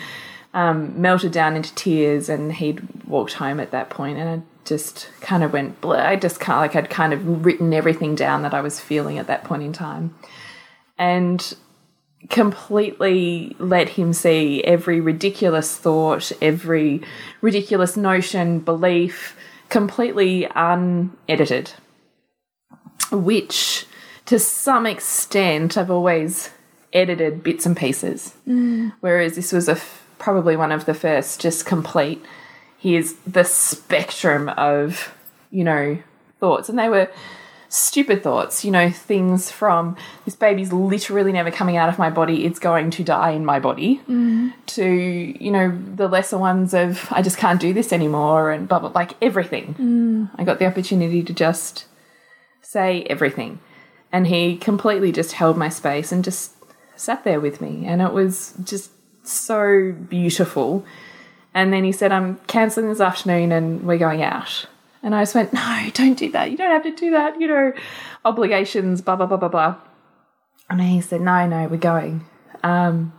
um, 0.55 1.01
melted 1.01 1.33
down 1.33 1.57
into 1.57 1.75
tears. 1.75 2.29
And 2.29 2.53
he'd 2.53 3.05
walked 3.05 3.35
home 3.35 3.61
at 3.61 3.71
that 3.73 3.91
point, 3.91 4.19
and 4.19 4.29
I 4.29 4.43
just 4.65 5.09
kind 5.21 5.43
of 5.43 5.53
went, 5.53 5.81
bleh. 5.81 6.05
I 6.05 6.17
just 6.17 6.41
kind 6.41 6.57
of 6.57 6.63
like, 6.63 6.77
I'd 6.77 6.91
kind 6.91 7.13
of 7.13 7.45
written 7.45 7.73
everything 7.73 8.15
down 8.15 8.43
that 8.43 8.55
I 8.55 8.61
was 8.61 8.81
feeling 8.81 9.19
at 9.19 9.27
that 9.27 9.45
point 9.45 9.63
in 9.63 9.73
time. 9.73 10.15
And 10.99 11.55
completely 12.29 13.57
let 13.59 13.91
him 13.91 14.13
see 14.13 14.63
every 14.65 15.01
ridiculous 15.01 15.77
thought, 15.77 16.31
every 16.43 17.03
ridiculous 17.41 17.97
notion, 17.97 18.61
belief, 18.61 19.37
completely 19.69 20.47
unedited. 20.55 21.73
Which, 23.11 23.87
to 24.27 24.39
some 24.39 24.87
extent, 24.87 25.77
I've 25.77 25.91
always 25.91 26.51
edited 26.93 27.43
bits 27.43 27.67
and 27.67 27.77
pieces. 27.77 28.35
Mm. 28.47 28.93
Whereas 29.01 29.37
this 29.37 29.53
was 29.53 29.69
a 29.69 29.73
f- 29.73 30.07
probably 30.19 30.57
one 30.57 30.73
of 30.73 30.85
the 30.85 30.95
first, 30.95 31.41
just 31.41 31.67
complete. 31.67 32.23
Here's 32.79 33.15
the 33.27 33.45
spectrum 33.45 34.49
of, 34.51 35.15
you 35.51 35.65
know, 35.65 35.99
thoughts. 36.39 36.69
And 36.69 36.79
they 36.79 36.89
were 36.89 37.11
stupid 37.71 38.21
thoughts, 38.21 38.65
you 38.65 38.71
know, 38.71 38.91
things 38.91 39.49
from 39.49 39.97
this 40.25 40.35
baby's 40.35 40.73
literally 40.73 41.33
never 41.33 41.53
coming 41.53 41.77
out 41.77 41.89
of 41.89 42.01
my 42.01 42.11
body, 42.11 42.45
it's 42.45 42.59
going 42.59 42.91
to 42.91 43.05
die 43.05 43.31
in 43.31 43.45
my 43.45 43.61
body, 43.61 43.99
mm-hmm. 44.01 44.49
to, 44.67 44.85
you 44.85 45.51
know, 45.53 45.79
the 45.95 46.09
lesser 46.09 46.37
ones 46.37 46.75
of 46.75 47.07
I 47.13 47.23
just 47.23 47.39
can't 47.39 47.61
do 47.61 47.73
this 47.73 47.93
anymore 47.93 48.51
and 48.51 48.69
blah, 48.69 48.81
blah, 48.81 48.91
like 48.91 49.15
everything. 49.23 49.75
Mm. 49.79 50.31
I 50.35 50.43
got 50.43 50.59
the 50.59 50.67
opportunity 50.67 51.23
to 51.23 51.33
just 51.33 51.87
say 52.61 53.05
everything. 53.05 53.61
And 54.11 54.27
he 54.27 54.57
completely 54.57 55.13
just 55.13 55.33
held 55.33 55.57
my 55.57 55.69
space 55.69 56.11
and 56.11 56.25
just 56.25 56.53
sat 56.97 57.23
there 57.23 57.41
with 57.41 57.61
me. 57.61 57.85
And 57.87 58.03
it 58.03 58.13
was 58.13 58.53
just 58.65 58.91
so 59.23 59.93
beautiful. 59.93 60.85
And 61.55 61.73
then 61.73 61.85
he 61.85 61.93
said, 61.93 62.11
I'm 62.11 62.39
cancelling 62.49 62.89
this 62.89 63.01
afternoon 63.01 63.53
and 63.53 63.85
we're 63.85 63.99
going 63.99 64.25
out. 64.25 64.67
And 65.03 65.15
I 65.15 65.23
just 65.23 65.35
went, 65.35 65.53
no, 65.53 65.91
don't 65.95 66.19
do 66.19 66.31
that. 66.33 66.51
You 66.51 66.57
don't 66.57 66.71
have 66.71 66.83
to 66.83 66.95
do 66.95 67.11
that. 67.13 67.41
You 67.41 67.49
know, 67.49 67.73
obligations, 68.25 69.01
blah, 69.01 69.17
blah, 69.17 69.27
blah, 69.27 69.39
blah, 69.39 69.49
blah. 69.49 69.77
And 70.69 70.81
he 70.81 71.01
said, 71.01 71.21
no, 71.23 71.47
no, 71.47 71.67
we're 71.69 71.79
going. 71.79 72.25
Um, 72.63 73.13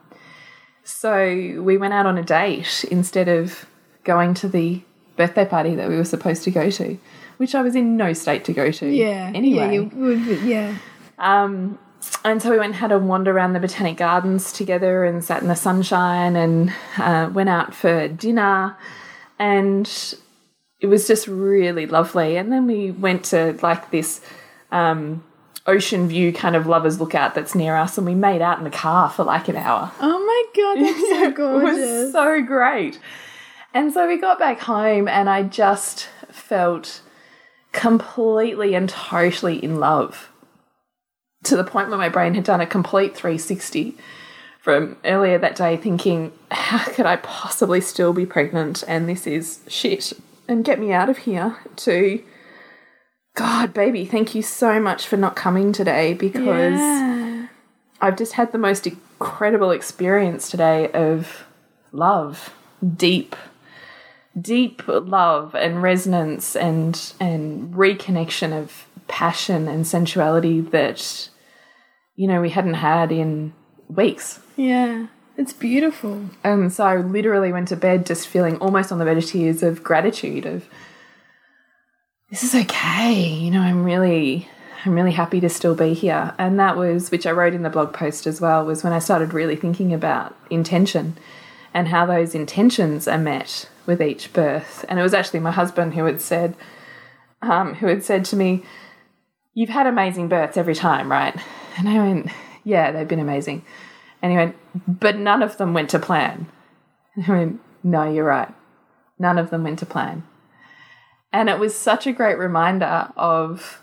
so 0.83 1.59
we 1.59 1.77
went 1.77 1.93
out 1.93 2.05
on 2.05 2.17
a 2.17 2.23
date 2.23 2.85
instead 2.91 3.27
of 3.27 3.65
going 4.03 4.33
to 4.35 4.47
the 4.47 4.81
birthday 5.15 5.45
party 5.45 5.75
that 5.75 5.89
we 5.89 5.97
were 5.97 6.05
supposed 6.05 6.43
to 6.43 6.51
go 6.51 6.69
to, 6.69 6.97
which 7.37 7.55
I 7.55 7.61
was 7.61 7.75
in 7.75 7.97
no 7.97 8.13
state 8.13 8.45
to 8.45 8.53
go 8.53 8.71
to. 8.71 8.87
Yeah. 8.87 9.31
Anyway. 9.33 9.75
Yeah. 9.75 9.95
Would, 9.95 10.41
yeah. 10.43 10.77
Um, 11.17 11.77
and 12.23 12.41
so 12.41 12.51
we 12.51 12.57
went 12.57 12.73
and 12.73 12.75
had 12.75 12.91
a 12.91 12.99
wander 12.99 13.31
around 13.31 13.53
the 13.53 13.59
botanic 13.59 13.97
gardens 13.97 14.51
together 14.51 15.03
and 15.03 15.23
sat 15.23 15.41
in 15.41 15.47
the 15.47 15.55
sunshine 15.55 16.35
and 16.35 16.73
uh, 16.97 17.29
went 17.31 17.49
out 17.49 17.75
for 17.75 18.07
dinner. 18.07 18.75
And 19.37 20.15
it 20.81 20.87
was 20.87 21.07
just 21.07 21.27
really 21.27 21.85
lovely. 21.85 22.35
And 22.37 22.51
then 22.51 22.67
we 22.67 22.91
went 22.91 23.23
to 23.25 23.57
like 23.61 23.91
this 23.91 24.19
um, 24.71 25.23
ocean 25.67 26.07
view 26.07 26.33
kind 26.33 26.55
of 26.55 26.65
lovers 26.67 26.99
lookout 26.99 27.35
that's 27.35 27.55
near 27.55 27.75
us. 27.75 27.97
And 27.97 28.05
we 28.07 28.15
made 28.15 28.41
out 28.41 28.57
in 28.57 28.63
the 28.63 28.69
car 28.71 29.09
for 29.09 29.23
like 29.23 29.47
an 29.47 29.55
hour. 29.55 29.91
Oh 30.01 30.19
my 30.19 30.61
god, 30.61 30.83
that's 30.83 31.09
so 31.09 31.23
It 31.27 31.35
gorgeous. 31.35 31.77
was 31.77 32.11
so 32.11 32.41
great. 32.41 32.99
And 33.73 33.93
so 33.93 34.05
we 34.07 34.17
got 34.17 34.37
back 34.37 34.59
home, 34.59 35.07
and 35.07 35.29
I 35.29 35.43
just 35.43 36.09
felt 36.29 37.01
completely 37.71 38.73
and 38.75 38.89
totally 38.89 39.63
in 39.63 39.79
love 39.79 40.29
to 41.43 41.55
the 41.55 41.63
point 41.63 41.87
where 41.89 41.97
my 41.97 42.09
brain 42.09 42.33
had 42.33 42.43
done 42.43 42.59
a 42.59 42.65
complete 42.67 43.15
360 43.15 43.95
from 44.59 44.97
earlier 45.05 45.37
that 45.37 45.55
day, 45.55 45.77
thinking, 45.77 46.33
how 46.51 46.83
could 46.91 47.05
I 47.05 47.15
possibly 47.15 47.79
still 47.81 48.11
be 48.13 48.25
pregnant 48.25 48.83
and 48.87 49.07
this 49.07 49.25
is 49.25 49.61
shit 49.67 50.11
and 50.51 50.65
get 50.65 50.79
me 50.79 50.91
out 50.91 51.09
of 51.09 51.19
here? 51.19 51.57
To 51.77 52.23
God, 53.35 53.73
baby, 53.73 54.05
thank 54.05 54.35
you 54.35 54.41
so 54.41 54.79
much 54.79 55.07
for 55.07 55.17
not 55.17 55.35
coming 55.35 55.73
today 55.73 56.13
because. 56.13 56.79
yeah. 56.79 57.47
I've 58.01 58.17
just 58.17 58.33
had 58.33 58.51
the 58.51 58.57
most 58.57 58.87
incredible 58.87 59.69
experience 59.69 60.49
today 60.49 60.91
of 60.91 61.45
love, 61.91 62.53
deep, 62.95 63.35
deep 64.39 64.81
love 64.87 65.53
and 65.53 65.83
resonance 65.83 66.55
and 66.55 67.13
and 67.19 67.73
reconnection 67.73 68.53
of 68.53 68.87
passion 69.07 69.67
and 69.67 69.85
sensuality 69.85 70.61
that 70.61 71.29
you 72.15 72.27
know 72.27 72.41
we 72.41 72.49
hadn't 72.49 72.75
had 72.75 73.11
in 73.11 73.53
weeks. 73.87 74.39
Yeah. 74.57 75.07
It's 75.41 75.53
beautiful. 75.53 76.29
And 76.43 76.71
so 76.71 76.83
I 76.83 76.97
literally 76.97 77.51
went 77.51 77.69
to 77.69 77.75
bed 77.75 78.05
just 78.05 78.27
feeling 78.27 78.57
almost 78.57 78.91
on 78.91 78.99
the 78.99 79.05
verge 79.05 79.23
of 79.23 79.29
tears 79.31 79.63
of 79.63 79.83
gratitude 79.83 80.45
of 80.45 80.69
this 82.29 82.43
is 82.43 82.53
okay. 82.53 83.15
You 83.15 83.49
know, 83.49 83.61
I'm 83.61 83.83
really 83.83 84.47
I'm 84.85 84.93
really 84.93 85.13
happy 85.13 85.39
to 85.39 85.49
still 85.49 85.73
be 85.73 85.95
here. 85.95 86.35
And 86.37 86.59
that 86.59 86.77
was 86.77 87.09
which 87.09 87.25
I 87.25 87.31
wrote 87.31 87.55
in 87.55 87.63
the 87.63 87.71
blog 87.71 87.91
post 87.91 88.27
as 88.27 88.39
well 88.39 88.63
was 88.63 88.83
when 88.83 88.93
I 88.93 88.99
started 88.99 89.33
really 89.33 89.55
thinking 89.55 89.95
about 89.95 90.37
intention 90.51 91.17
and 91.73 91.87
how 91.87 92.05
those 92.05 92.35
intentions 92.35 93.07
are 93.07 93.17
met 93.17 93.67
with 93.87 93.99
each 93.99 94.31
birth. 94.33 94.85
And 94.87 94.99
it 94.99 95.03
was 95.03 95.15
actually 95.15 95.39
my 95.39 95.51
husband 95.51 95.95
who 95.95 96.05
had 96.05 96.21
said 96.21 96.55
um, 97.41 97.73
who 97.73 97.87
had 97.87 98.03
said 98.03 98.25
to 98.25 98.35
me, 98.35 98.63
You've 99.55 99.69
had 99.69 99.87
amazing 99.87 100.27
births 100.27 100.55
every 100.55 100.75
time, 100.75 101.11
right? 101.11 101.35
And 101.79 101.89
I 101.89 101.97
went, 101.97 102.29
Yeah, 102.63 102.91
they've 102.91 103.07
been 103.07 103.17
amazing. 103.17 103.65
And 104.21 104.31
he 104.31 104.37
went, 104.37 104.55
But 104.87 105.17
none 105.17 105.41
of 105.41 105.57
them 105.57 105.73
went 105.73 105.89
to 105.91 105.99
plan. 105.99 106.47
And 107.15 107.25
I 107.25 107.31
went, 107.31 107.61
No, 107.83 108.09
you're 108.11 108.25
right. 108.25 108.53
None 109.19 109.37
of 109.37 109.49
them 109.49 109.63
went 109.63 109.79
to 109.79 109.85
plan. 109.85 110.23
And 111.33 111.49
it 111.49 111.59
was 111.59 111.75
such 111.75 112.07
a 112.07 112.11
great 112.11 112.37
reminder 112.37 113.09
of 113.15 113.81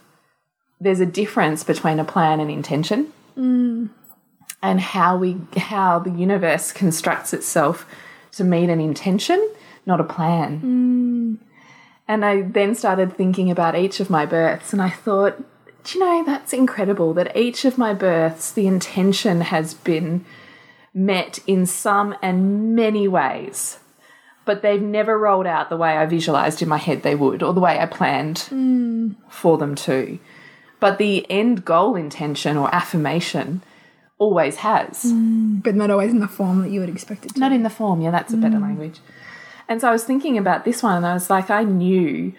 there's 0.80 1.00
a 1.00 1.07
difference 1.07 1.64
between 1.64 1.99
a 1.99 2.04
plan 2.04 2.40
and 2.40 2.50
intention. 2.50 3.12
Mm. 3.37 3.90
And 4.62 4.80
how 4.80 5.16
we 5.16 5.40
how 5.57 6.00
the 6.00 6.11
universe 6.11 6.73
constructs 6.73 7.33
itself 7.33 7.87
to 8.33 8.45
meet 8.45 8.71
an 8.71 8.80
intention, 8.80 9.49
not 9.87 10.00
a 10.00 10.04
plan. 10.04 10.61
Mm. 10.61 11.47
And 12.09 12.25
I 12.25 12.42
then 12.42 12.75
started 12.75 13.16
thinking 13.16 13.50
about 13.50 13.76
each 13.76 14.00
of 14.00 14.09
my 14.09 14.25
births, 14.25 14.73
and 14.73 14.80
I 14.80 14.88
thought, 14.88 15.42
do 15.88 15.99
you 15.99 16.04
know, 16.04 16.25
that's 16.25 16.52
incredible 16.52 17.14
that 17.14 17.35
each 17.35 17.64
of 17.64 17.78
my 17.78 17.95
births, 17.95 18.52
the 18.52 18.66
intention 18.66 19.40
has 19.40 19.73
been 19.73 20.25
met 20.92 21.38
in 21.47 21.64
some 21.64 22.14
and 22.21 22.75
many 22.75 23.09
ways, 23.09 23.78
but 24.45 24.61
they've 24.61 24.83
never 24.83 25.18
rolled 25.18 25.47
out 25.47 25.71
the 25.71 25.76
way 25.78 25.97
I 25.97 26.04
visualized 26.04 26.61
in 26.61 26.68
my 26.68 26.76
head 26.76 27.02
they 27.02 27.14
would, 27.14 27.42
or 27.42 27.54
the 27.54 27.61
way 27.61 27.78
I 27.78 27.87
planned 27.87 28.40
for 29.30 29.57
them 29.57 29.75
to. 29.76 30.18
But 30.78 30.99
the 30.99 31.28
end 31.30 31.64
goal 31.64 31.97
intention 31.97 32.59
or 32.59 32.73
affirmation 32.75 33.62
always 34.18 34.57
has. 34.57 35.04
Mm, 35.04 35.62
but 35.62 35.75
not 35.75 35.90
always 35.90 36.11
in 36.11 36.21
the 36.21 36.28
form 36.28 36.62
that 36.62 36.71
you 36.71 36.80
would 36.80 36.88
expect 36.88 37.25
it 37.25 37.35
to. 37.35 37.40
Not 37.40 37.52
in 37.52 37.62
the 37.62 37.71
form, 37.71 38.02
yeah, 38.02 38.11
that's 38.11 38.33
a 38.35 38.37
better 38.37 38.59
mm. 38.59 38.62
language. 38.62 39.00
And 39.68 39.80
so 39.80 39.88
I 39.88 39.92
was 39.92 40.04
thinking 40.04 40.37
about 40.37 40.64
this 40.64 40.83
one, 40.83 40.97
and 40.97 41.07
I 41.07 41.14
was 41.14 41.30
like, 41.30 41.50
I 41.50 41.64
knew 41.64 42.35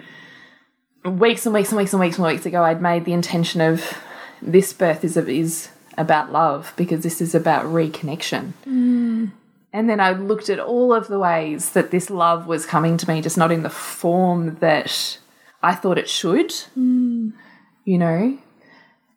weeks 1.06 1.46
and 1.46 1.54
weeks 1.54 1.70
and 1.70 1.78
weeks 1.78 1.94
and 1.94 2.00
weeks 2.00 2.18
and 2.18 2.26
weeks 2.26 2.46
ago, 2.46 2.64
I'd 2.64 2.82
made 2.82 3.06
the 3.06 3.14
intention 3.14 3.62
of 3.62 3.98
this 4.42 4.74
birth 4.74 5.04
is 5.04 5.18
is 5.18 5.70
about 5.98 6.32
love 6.32 6.74
because 6.78 7.04
this 7.04 7.22
is 7.22 7.36
about 7.36 7.66
reconnection. 7.66 8.54
Hmm. 8.64 9.26
And 9.72 9.90
then 9.90 10.00
I 10.00 10.12
looked 10.12 10.50
at 10.50 10.60
all 10.60 10.94
of 10.94 11.08
the 11.08 11.20
ways 11.20 11.72
that 11.72 11.92
this 11.92 12.10
love 12.10 12.48
was 12.48 12.66
coming 12.66 12.98
to 12.98 13.08
me, 13.08 13.22
just 13.22 13.38
not 13.38 13.52
in 13.52 13.62
the 13.62 13.70
form 13.70 14.56
that 14.56 15.20
I 15.62 15.76
thought 15.76 15.98
it 15.98 16.10
should, 16.10 16.52
hmm. 16.74 17.32
you 17.86 17.98
know. 17.98 18.38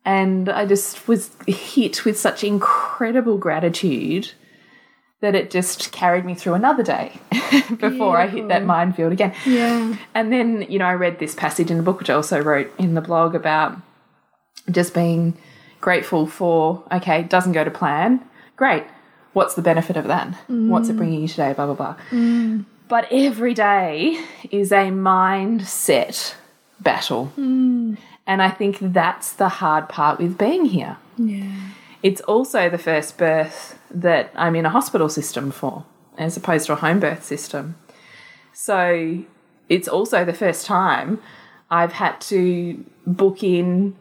And 0.05 0.49
I 0.49 0.67
just 0.67 1.07
was 1.07 1.31
hit 1.47 2.05
with 2.05 2.19
such 2.19 2.43
incredible 2.43 3.39
gratitude 3.39 4.33
that 5.23 5.37
it 5.37 5.51
just 5.51 5.93
carried 5.93 6.25
me 6.25 6.35
through 6.35 6.55
another 6.55 6.83
day 6.83 7.13
before 7.79 8.19
I 8.19 8.27
hit 8.27 8.49
that 8.49 8.65
minefield 8.65 9.13
again. 9.13 9.33
Yeah. 9.47 9.97
And 10.15 10.33
then, 10.33 10.67
you 10.69 10.81
know, 10.81 10.85
I 10.85 10.95
read 10.95 11.21
this 11.21 11.35
passage 11.35 11.71
in 11.71 11.77
the 11.77 11.83
book, 11.83 12.01
which 12.01 12.11
I 12.11 12.15
also 12.15 12.41
wrote 12.43 12.73
in 12.77 12.95
the 12.95 13.01
blog 13.01 13.37
about 13.37 13.79
just 14.71 14.93
being 14.93 15.39
grateful 15.81 16.27
for, 16.27 16.83
okay, 16.91 17.21
it 17.21 17.31
doesn't 17.31 17.53
go 17.53 17.63
to 17.63 17.71
plan. 17.71 18.21
Great. 18.57 18.85
What's 19.33 19.55
the 19.55 19.63
benefit 19.63 19.97
of 19.97 20.09
that? 20.09 20.35
What's 20.49 20.89
it 20.89 20.95
mm. 20.95 20.99
bringing 20.99 21.23
you 21.23 21.29
today? 21.29 21.53
Blah, 21.53 21.67
blah, 21.67 21.75
blah. 21.75 21.97
Mm. 22.11 22.65
But 22.89 23.07
every 23.13 23.55
day 23.55 24.21
is 24.51 24.73
a 24.73 24.91
mindset 24.91 26.35
battle. 26.81 27.33
Mm. 27.39 27.97
And 28.27 28.43
I 28.43 28.51
think 28.51 28.79
that's 28.81 29.33
the 29.33 29.49
hard 29.49 29.89
part 29.89 30.19
with 30.19 30.37
being 30.37 30.65
here. 30.65 30.97
Yeah. 31.17 31.71
It's 32.03 32.21
also 32.23 32.69
the 32.69 32.79
first 32.79 33.17
birth 33.17 33.79
that 33.95 34.33
I'm 34.35 34.57
in 34.57 34.67
a 34.67 34.71
hospital 34.71 35.09
system 35.09 35.51
for, 35.51 35.85
as 36.19 36.37
opposed 36.37 36.67
to 36.67 36.73
a 36.73 36.77
home 36.77 37.01
birth 37.01 37.25
system. 37.25 37.77
So 38.53 39.25
it's 39.69 39.89
also 39.89 40.25
the 40.25 40.33
first 40.33 40.67
time 40.67 41.21
I've 41.71 41.93
had 41.93 42.21
to 42.23 42.85
book 43.07 43.43
in 43.43 43.97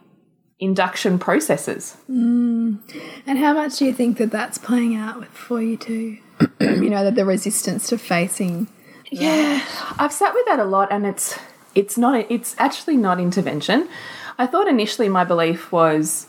induction 0.59 1.17
processes. 1.17 1.97
Mm. 2.09 2.79
And 3.25 3.37
how 3.39 3.53
much 3.53 3.77
do 3.77 3.85
you 3.85 3.93
think 3.93 4.17
that 4.17 4.31
that's 4.31 4.57
playing 4.57 4.95
out 4.95 5.19
with, 5.19 5.29
for 5.29 5.61
you 5.61 5.77
too? 5.77 6.17
you 6.59 6.89
know, 6.89 7.03
that 7.03 7.15
the 7.15 7.25
resistance 7.25 7.87
to 7.89 7.97
facing. 7.97 8.67
Yeah, 9.11 9.65
I've 9.97 10.13
sat 10.13 10.33
with 10.33 10.45
that 10.45 10.59
a 10.59 10.63
lot, 10.63 10.89
and 10.91 11.05
it's 11.05 11.37
it's 11.75 11.97
not 11.97 12.25
it's 12.31 12.55
actually 12.57 12.97
not 12.97 13.19
intervention. 13.19 13.89
I 14.37 14.47
thought 14.47 14.67
initially 14.67 15.09
my 15.09 15.23
belief 15.23 15.71
was 15.71 16.27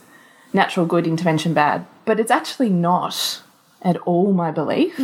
natural 0.53 0.87
good, 0.87 1.07
intervention 1.07 1.55
bad, 1.55 1.87
but 2.05 2.18
it's 2.18 2.31
actually 2.31 2.70
not 2.70 3.42
at 3.83 3.97
all 3.99 4.33
my 4.33 4.51
belief. 4.51 4.99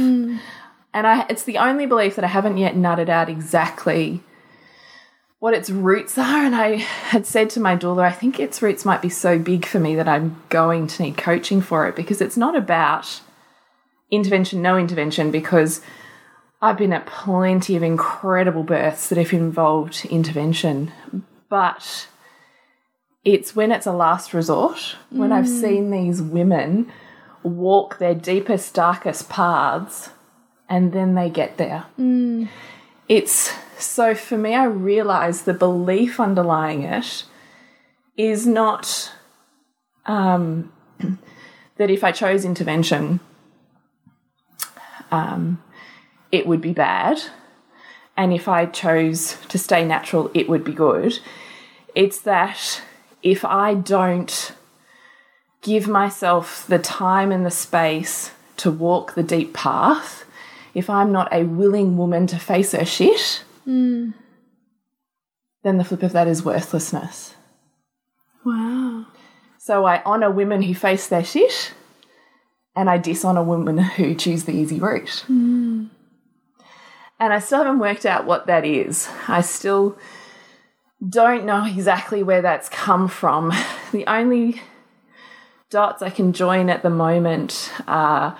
And 0.94 1.06
I 1.06 1.26
it's 1.28 1.44
the 1.44 1.58
only 1.58 1.86
belief 1.86 2.16
that 2.16 2.24
I 2.24 2.28
haven't 2.28 2.56
yet 2.56 2.74
nutted 2.74 3.08
out 3.08 3.28
exactly 3.28 4.22
what 5.38 5.54
its 5.54 5.70
roots 5.70 6.18
are. 6.18 6.44
And 6.44 6.54
I 6.54 6.76
had 6.76 7.26
said 7.26 7.50
to 7.50 7.60
my 7.60 7.76
doula, 7.76 8.02
I 8.02 8.12
think 8.12 8.40
its 8.40 8.60
roots 8.60 8.84
might 8.84 9.02
be 9.02 9.08
so 9.08 9.38
big 9.38 9.66
for 9.66 9.78
me 9.78 9.94
that 9.94 10.08
I'm 10.08 10.42
going 10.48 10.86
to 10.88 11.02
need 11.02 11.16
coaching 11.16 11.60
for 11.60 11.86
it 11.86 11.94
because 11.94 12.20
it's 12.20 12.36
not 12.36 12.56
about 12.56 13.20
intervention, 14.10 14.62
no 14.62 14.76
intervention, 14.76 15.30
because 15.30 15.80
I've 16.60 16.78
been 16.78 16.92
at 16.92 17.06
plenty 17.06 17.76
of 17.76 17.82
incredible 17.82 18.64
births 18.64 19.08
that 19.08 19.18
have 19.18 19.32
involved 19.32 20.04
intervention, 20.06 20.92
but 21.48 22.08
it's 23.24 23.54
when 23.54 23.70
it's 23.70 23.86
a 23.86 23.92
last 23.92 24.34
resort, 24.34 24.96
when 25.10 25.30
I've 25.30 25.44
mm. 25.44 25.60
seen 25.60 25.90
these 25.90 26.20
women 26.20 26.90
walk 27.48 27.98
their 27.98 28.14
deepest, 28.14 28.74
darkest 28.74 29.28
paths 29.28 30.10
and 30.68 30.92
then 30.92 31.14
they 31.14 31.30
get 31.30 31.56
there. 31.56 31.86
It's 33.08 33.52
so 33.78 34.14
for 34.14 34.36
me, 34.36 34.54
I 34.54 34.64
realize 34.64 35.42
the 35.42 35.54
belief 35.54 36.20
underlying 36.20 36.82
it 36.82 37.24
is 38.16 38.46
not 38.46 39.12
um, 40.06 40.72
that 41.76 41.90
if 41.90 42.02
I 42.02 42.12
chose 42.12 42.44
intervention, 42.44 43.20
um, 45.10 45.62
it 46.32 46.46
would 46.46 46.60
be 46.60 46.72
bad. 46.72 47.22
And 48.16 48.32
if 48.32 48.48
I 48.48 48.66
chose 48.66 49.36
to 49.48 49.58
stay 49.58 49.84
natural, 49.84 50.30
it 50.34 50.48
would 50.48 50.64
be 50.64 50.72
good. 50.72 51.20
It's 51.94 52.20
that 52.22 52.82
if 53.22 53.44
I 53.44 53.74
don't 53.74 54.52
give 55.62 55.88
myself 55.88 56.66
the 56.66 56.78
time 56.78 57.32
and 57.32 57.44
the 57.44 57.50
space 57.50 58.32
to 58.58 58.70
walk 58.70 59.14
the 59.14 59.22
deep 59.22 59.54
path, 59.54 60.24
if 60.74 60.88
I'm 60.90 61.12
not 61.12 61.32
a 61.32 61.44
willing 61.44 61.96
woman 61.96 62.26
to 62.28 62.38
face 62.38 62.72
her 62.72 62.84
shit, 62.84 63.42
then 65.62 65.78
the 65.78 65.84
flip 65.84 66.02
of 66.02 66.12
that 66.12 66.28
is 66.28 66.44
worthlessness. 66.44 67.34
Wow. 68.44 69.06
So 69.58 69.84
I 69.84 70.02
honour 70.04 70.30
women 70.30 70.62
who 70.62 70.74
face 70.74 71.08
their 71.08 71.24
shit, 71.24 71.72
and 72.74 72.88
I 72.88 72.96
dishonour 72.98 73.42
women 73.42 73.78
who 73.98 74.14
choose 74.14 74.44
the 74.44 74.52
easy 74.52 74.78
route. 74.78 75.24
And 77.20 77.32
I 77.32 77.40
still 77.40 77.58
haven't 77.58 77.80
worked 77.80 78.06
out 78.06 78.26
what 78.26 78.46
that 78.46 78.64
is. 78.64 79.08
I 79.26 79.40
still 79.40 79.98
don't 81.06 81.44
know 81.44 81.64
exactly 81.64 82.22
where 82.22 82.42
that's 82.42 82.68
come 82.68 83.08
from. 83.08 83.52
The 83.90 84.06
only 84.06 84.60
dots 85.70 86.02
I 86.02 86.10
can 86.10 86.32
join 86.32 86.70
at 86.70 86.82
the 86.82 86.90
moment 86.90 87.72
are 87.86 88.36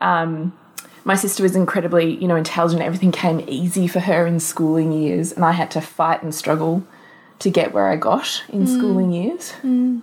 um, 0.00 0.56
my 1.04 1.14
sister 1.14 1.42
was 1.42 1.56
incredibly, 1.56 2.16
you 2.16 2.28
know, 2.28 2.36
intelligent. 2.36 2.82
Everything 2.82 3.12
came 3.12 3.44
easy 3.48 3.86
for 3.86 4.00
her 4.00 4.26
in 4.26 4.40
schooling 4.40 4.92
years, 4.92 5.32
and 5.32 5.44
I 5.44 5.52
had 5.52 5.70
to 5.72 5.80
fight 5.80 6.22
and 6.22 6.34
struggle 6.34 6.84
to 7.38 7.50
get 7.50 7.72
where 7.72 7.88
I 7.88 7.96
got 7.96 8.42
in 8.48 8.64
mm. 8.64 8.68
schooling 8.68 9.12
years. 9.12 9.52
Mm. 9.62 10.02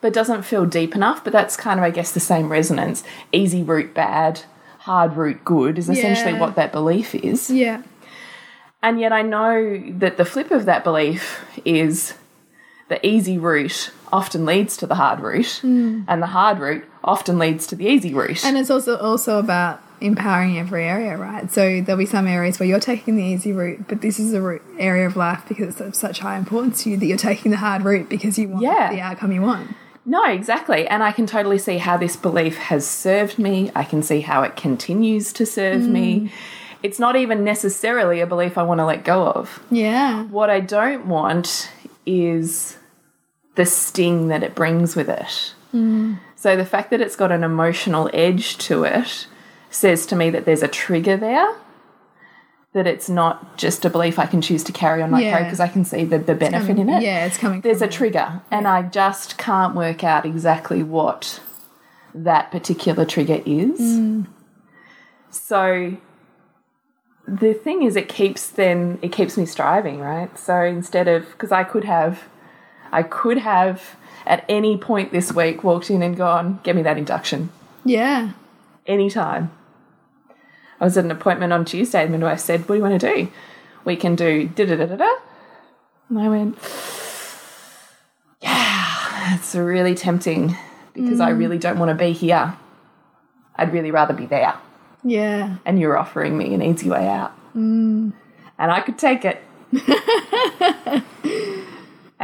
But 0.00 0.08
it 0.08 0.14
doesn't 0.14 0.42
feel 0.42 0.66
deep 0.66 0.94
enough. 0.94 1.24
But 1.24 1.32
that's 1.32 1.56
kind 1.56 1.80
of, 1.80 1.84
I 1.84 1.90
guess, 1.90 2.12
the 2.12 2.20
same 2.20 2.50
resonance. 2.50 3.02
Easy 3.32 3.62
route 3.62 3.94
bad, 3.94 4.42
hard 4.80 5.16
route 5.16 5.44
good 5.44 5.78
is 5.78 5.88
essentially 5.88 6.34
Yeah. 6.34 6.40
what 6.40 6.56
that 6.56 6.72
belief 6.72 7.14
is. 7.14 7.48
Yeah. 7.50 7.82
And 8.82 9.00
yet 9.00 9.14
I 9.14 9.22
know 9.22 9.82
that 9.98 10.18
the 10.18 10.26
flip 10.26 10.50
of 10.50 10.66
that 10.66 10.84
belief 10.84 11.42
is 11.64 12.12
the 12.90 13.04
easy 13.06 13.38
route 13.38 13.90
often 14.14 14.46
leads 14.46 14.76
to 14.76 14.86
the 14.86 14.94
hard 14.94 15.18
route, 15.18 15.58
hmm. 15.60 16.02
and 16.06 16.22
the 16.22 16.28
hard 16.28 16.60
route 16.60 16.84
often 17.02 17.36
leads 17.36 17.66
to 17.66 17.74
the 17.74 17.84
easy 17.84 18.14
route. 18.14 18.44
And 18.44 18.56
it's 18.56 18.70
also 18.70 18.96
also 18.96 19.40
about 19.40 19.80
empowering 20.00 20.56
every 20.56 20.84
area, 20.84 21.16
right? 21.16 21.50
So 21.50 21.80
there'll 21.80 21.98
be 21.98 22.06
some 22.06 22.28
areas 22.28 22.60
where 22.60 22.68
you're 22.68 22.78
taking 22.78 23.16
the 23.16 23.24
easy 23.24 23.52
route, 23.52 23.88
but 23.88 24.02
this 24.02 24.20
is 24.20 24.32
a 24.32 24.40
route, 24.40 24.62
area 24.78 25.06
of 25.06 25.16
life 25.16 25.42
because 25.48 25.68
it's 25.68 25.80
of 25.80 25.96
such 25.96 26.20
high 26.20 26.38
importance 26.38 26.84
to 26.84 26.90
you 26.90 26.96
that 26.96 27.06
you're 27.06 27.16
taking 27.16 27.50
the 27.50 27.56
hard 27.56 27.82
route 27.82 28.08
because 28.08 28.38
you 28.38 28.48
want 28.48 28.62
Yeah. 28.62 28.92
the 28.92 29.00
outcome 29.00 29.32
you 29.32 29.42
want. 29.42 29.74
No, 30.06 30.24
exactly. 30.26 30.86
And 30.86 31.02
I 31.02 31.10
can 31.10 31.26
totally 31.26 31.58
see 31.58 31.78
how 31.78 31.96
this 31.96 32.14
belief 32.14 32.56
has 32.58 32.86
served 32.86 33.38
me. 33.38 33.72
I 33.74 33.82
can 33.82 34.02
see 34.02 34.20
how 34.20 34.42
it 34.42 34.54
continues 34.54 35.32
to 35.32 35.46
serve 35.46 35.82
me. 35.82 36.18
Hmm. 36.18 36.26
It's 36.82 36.98
not 36.98 37.16
even 37.16 37.42
necessarily 37.42 38.20
a 38.20 38.26
belief 38.26 38.58
I 38.58 38.62
want 38.62 38.78
to 38.78 38.84
let 38.84 39.02
go 39.02 39.26
of. 39.26 39.60
Yeah. 39.70 40.24
What 40.24 40.50
I 40.50 40.60
don't 40.60 41.06
want 41.06 41.70
is 42.04 42.76
the 43.54 43.64
sting 43.66 44.28
that 44.28 44.42
it 44.42 44.54
brings 44.54 44.96
with 44.96 45.08
it. 45.08 45.54
So 46.36 46.56
the 46.56 46.64
fact 46.66 46.90
that 46.90 47.00
it's 47.00 47.16
got 47.16 47.32
an 47.32 47.42
emotional 47.42 48.08
edge 48.14 48.58
to 48.58 48.84
it 48.84 49.26
says 49.70 50.06
to 50.06 50.14
me 50.14 50.30
that 50.30 50.44
there's 50.44 50.62
a 50.62 50.68
trigger 50.68 51.16
there. 51.16 51.52
That 52.74 52.86
it's 52.86 53.08
not 53.08 53.56
just 53.56 53.84
a 53.84 53.90
belief 53.90 54.18
I 54.18 54.26
can 54.26 54.40
choose 54.40 54.62
to 54.64 54.72
carry 54.72 55.02
on 55.02 55.10
my 55.10 55.20
Yeah. 55.20 55.42
because 55.42 55.58
I 55.60 55.66
can 55.68 55.84
see 55.84 56.04
the, 56.04 56.18
the 56.18 56.34
benefit 56.34 56.78
in 56.78 56.88
it 56.88 57.02
Yeah, 57.02 57.24
it's 57.26 57.36
coming. 57.38 57.60
there's 57.60 57.82
a 57.82 57.88
trigger 57.88 58.42
and 58.52 58.66
i 58.68 58.82
just 58.82 59.36
can't 59.38 59.74
work 59.76 60.02
out 60.04 60.24
exactly 60.26 60.82
what 60.82 61.40
that 62.14 62.50
particular 62.52 63.04
trigger 63.04 63.40
is 63.46 64.24
so 65.30 65.96
the 67.26 67.54
thing 67.54 67.82
is 67.82 67.96
it 67.96 68.08
keeps 68.08 68.48
then 68.48 68.98
it 69.02 69.10
keeps 69.12 69.36
me 69.36 69.46
striving 69.46 69.98
right 70.00 70.36
so 70.38 70.60
instead 70.62 71.08
of 71.08 71.26
because 71.32 71.50
i 71.52 71.64
could 71.64 71.84
have 71.84 72.24
i 72.94 73.02
could 73.02 73.38
have 73.38 73.96
at 74.26 74.44
any 74.48 74.76
point 74.78 75.12
this 75.12 75.32
week 75.32 75.62
walked 75.62 75.90
in 75.90 76.02
and 76.02 76.16
gone 76.16 76.58
get 76.62 76.74
me 76.74 76.82
that 76.82 76.96
induction 76.96 77.50
Yeah. 77.84 78.30
anytime. 78.86 79.50
I 80.80 80.84
was 80.84 80.96
at 80.98 81.04
an 81.04 81.10
appointment 81.10 81.52
on 81.52 81.64
Tuesday, 81.64 82.02
and 82.02 82.10
midwife 82.12 82.40
said, 82.40 82.60
What 82.60 82.74
do 82.74 82.74
you 82.76 82.82
want 82.82 83.00
to 83.00 83.14
do? 83.14 83.28
We 83.84 83.96
can 83.96 84.16
do 84.16 84.48
da 84.48 84.66
da 84.66 84.76
da 84.76 84.86
da 84.86 84.96
da. 84.96 85.12
And 86.08 86.18
I 86.18 86.28
went, 86.28 86.58
Yeah, 88.42 89.34
it's 89.36 89.54
really 89.54 89.94
tempting 89.94 90.56
because 90.92 91.20
I 91.20 91.32
mm. 91.32 91.38
really 91.38 91.58
don't 91.58 91.78
want 91.78 91.90
to 91.90 91.94
be 91.94 92.12
here. 92.12 92.56
I'd 93.56 93.72
really 93.72 93.90
rather 93.90 94.14
be 94.14 94.26
there. 94.26 94.54
Yeah. 95.04 95.56
And 95.64 95.78
you're 95.78 95.96
offering 95.96 96.36
me 96.36 96.54
an 96.54 96.62
easy 96.62 96.88
way 96.88 97.06
out. 97.06 97.32
Mm. 97.54 98.12
And 98.58 98.70
I 98.70 98.80
could 98.80 98.98
take 98.98 99.24
it. 99.24 99.42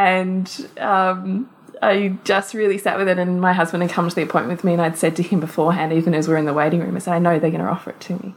and 0.00 0.68
um, 0.78 1.50
I 1.82 2.16
just 2.24 2.54
really 2.54 2.78
sat 2.78 2.96
with 2.96 3.06
it, 3.06 3.18
and 3.18 3.38
my 3.38 3.52
husband 3.52 3.82
had 3.82 3.92
come 3.92 4.08
to 4.08 4.14
the 4.14 4.22
appointment 4.22 4.58
with 4.58 4.64
me, 4.64 4.72
and 4.72 4.80
I'd 4.80 4.96
said 4.96 5.14
to 5.16 5.22
him 5.22 5.40
beforehand, 5.40 5.92
even 5.92 6.14
as 6.14 6.26
we 6.26 6.32
are 6.34 6.38
in 6.38 6.46
the 6.46 6.54
waiting 6.54 6.80
room, 6.80 6.96
I 6.96 7.00
said, 7.00 7.12
I 7.12 7.18
know 7.18 7.38
they're 7.38 7.50
going 7.50 7.62
to 7.62 7.70
offer 7.70 7.90
it 7.90 8.00
to 8.00 8.14
me. 8.14 8.34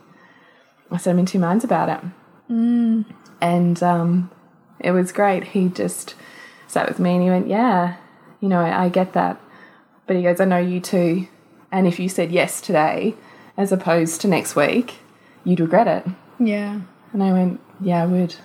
I 0.92 0.98
said, 0.98 1.12
I'm 1.12 1.20
in 1.20 1.26
two 1.26 1.40
minds 1.40 1.64
about 1.64 1.88
it. 1.88 2.02
And 3.40 3.82
um, 3.82 4.30
it 4.80 4.92
was 4.92 5.14
great. 5.14 5.46
He 5.46 5.70
just 5.70 6.16
sat 6.68 6.88
with 6.88 7.00
me 7.00 7.14
and 7.14 7.24
he 7.24 7.30
went, 7.30 7.48
Yeah, 7.48 7.96
you 8.42 8.50
know, 8.50 8.60
I, 8.60 8.86
I 8.86 8.90
get 8.90 9.14
that. 9.14 9.40
But 10.06 10.18
he 10.18 10.24
goes, 10.24 10.42
I 10.42 10.46
know 10.46 10.58
you 10.58 10.82
too. 10.82 11.28
And 11.72 11.88
if 11.88 11.98
you 11.98 12.10
said 12.10 12.32
yes 12.34 12.60
today, 12.60 13.16
as 13.56 13.72
opposed 13.72 14.20
to 14.22 14.28
next 14.28 14.56
week, 14.56 14.96
you'd 15.46 15.62
regret 15.62 15.88
it. 15.88 16.06
Yeah. 16.40 16.82
And 17.14 17.24
I 17.24 17.32
went, 17.32 17.62
Yeah, 17.80 18.04
I 18.04 18.06
would. 18.06 18.36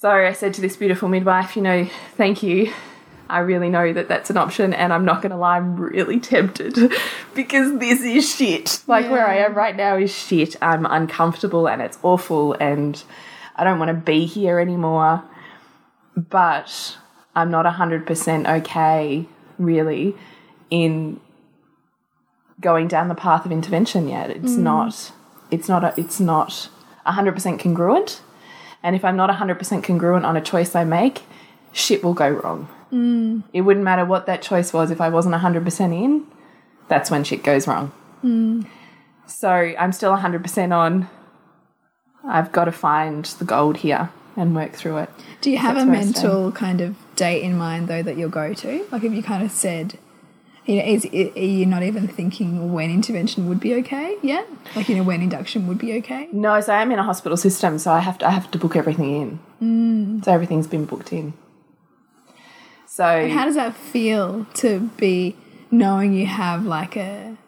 So 0.00 0.08
I 0.08 0.32
said 0.32 0.54
to 0.54 0.60
this 0.60 0.76
beautiful 0.76 1.08
midwife, 1.08 1.56
You 1.56 1.62
know, 1.62 1.84
thank 2.16 2.42
you. 2.42 2.72
I 3.28 3.40
really 3.40 3.68
know 3.68 3.92
that 3.92 4.06
that's 4.06 4.30
an 4.30 4.36
option, 4.36 4.72
and 4.72 4.92
I'm 4.92 5.04
not 5.04 5.20
going 5.20 5.32
to 5.32 5.36
lie, 5.36 5.56
I'm 5.56 5.76
really 5.76 6.20
tempted 6.20 6.78
because 7.34 7.78
this 7.78 8.00
is 8.00 8.32
shit. 8.32 8.82
Like 8.86 9.10
where 9.10 9.26
I 9.26 9.38
am 9.38 9.54
right 9.54 9.76
now 9.76 9.96
is 9.98 10.14
shit. 10.14 10.56
I'm 10.62 10.86
uncomfortable 10.86 11.68
and 11.68 11.82
it's 11.82 11.98
awful, 12.02 12.54
and 12.54 13.02
I 13.56 13.64
don't 13.64 13.80
want 13.80 13.88
to 13.88 13.94
be 13.94 14.24
here 14.24 14.60
anymore. 14.60 15.24
But 16.16 16.96
I'm 17.34 17.50
not 17.50 17.66
100% 17.66 18.60
okay, 18.60 19.26
really, 19.58 20.14
in 20.70 21.20
going 22.60 22.86
down 22.86 23.08
the 23.08 23.16
path 23.16 23.44
of 23.44 23.50
intervention 23.50 24.08
yet. 24.08 24.30
It's 24.30 24.52
mm. 24.52 24.58
not. 24.58 25.12
It's 25.50 25.68
not. 25.68 25.82
A, 25.82 25.94
it's 26.00 26.20
not 26.20 26.68
100% 27.04 27.58
congruent. 27.58 28.22
And 28.82 28.94
if 28.94 29.04
I'm 29.04 29.16
not 29.16 29.30
100% 29.30 29.82
congruent 29.82 30.24
on 30.24 30.36
a 30.36 30.40
choice 30.40 30.74
I 30.74 30.84
make, 30.84 31.22
shit 31.72 32.04
will 32.04 32.14
go 32.14 32.28
wrong. 32.28 32.68
Mm. 32.92 33.44
It 33.52 33.62
wouldn't 33.62 33.84
matter 33.84 34.04
what 34.04 34.26
that 34.26 34.42
choice 34.42 34.72
was 34.72 34.90
if 34.90 35.00
I 35.00 35.08
wasn't 35.08 35.34
100% 35.34 36.04
in, 36.04 36.26
that's 36.88 37.10
when 37.10 37.24
shit 37.24 37.42
goes 37.42 37.66
wrong. 37.66 37.92
Mm. 38.24 38.66
So 39.26 39.50
I'm 39.50 39.92
still 39.92 40.16
100% 40.16 40.74
on, 40.74 41.08
I've 42.24 42.52
got 42.52 42.64
to 42.64 42.72
find 42.72 43.24
the 43.24 43.44
gold 43.44 43.78
here 43.78 44.10
and 44.36 44.54
work 44.54 44.72
through 44.72 44.98
it. 44.98 45.10
Do 45.40 45.50
you 45.50 45.58
have 45.58 45.76
a 45.76 45.84
where 45.84 45.96
I 45.96 46.00
stand. 46.00 46.14
mental 46.14 46.52
kind 46.52 46.80
of 46.80 46.96
date 47.16 47.42
in 47.42 47.58
mind 47.58 47.88
though 47.88 48.02
that 48.02 48.16
you'll 48.16 48.30
go 48.30 48.54
to? 48.54 48.86
Like, 48.90 49.02
have 49.02 49.12
you 49.12 49.22
kind 49.22 49.42
of 49.42 49.50
said, 49.50 49.98
you 50.68 50.76
know, 50.76 50.84
is 50.84 51.06
are 51.06 51.40
you 51.40 51.64
not 51.64 51.82
even 51.82 52.06
thinking 52.06 52.74
when 52.74 52.90
intervention 52.90 53.48
would 53.48 53.58
be 53.58 53.74
okay 53.76 54.16
yet? 54.22 54.46
Like, 54.76 54.90
you 54.90 54.96
know, 54.96 55.02
when 55.02 55.22
induction 55.22 55.66
would 55.66 55.78
be 55.78 55.94
okay? 55.94 56.28
No, 56.30 56.60
so 56.60 56.74
I'm 56.74 56.92
in 56.92 56.98
a 56.98 57.02
hospital 57.02 57.38
system, 57.38 57.78
so 57.78 57.90
I 57.90 58.00
have 58.00 58.18
to, 58.18 58.26
I 58.26 58.30
have 58.30 58.50
to 58.50 58.58
book 58.58 58.76
everything 58.76 59.40
in. 59.60 60.22
So 60.22 60.30
everything's 60.30 60.66
been 60.66 60.84
booked 60.84 61.10
in. 61.10 61.32
So 62.86 63.28
How 63.30 63.46
does 63.46 63.54
that 63.54 63.74
feel 63.74 64.46
to 64.54 64.90
be 64.98 65.36
knowing 65.70 66.12
you 66.12 66.26
have 66.26 66.66
like 66.66 66.96
a 66.96 67.38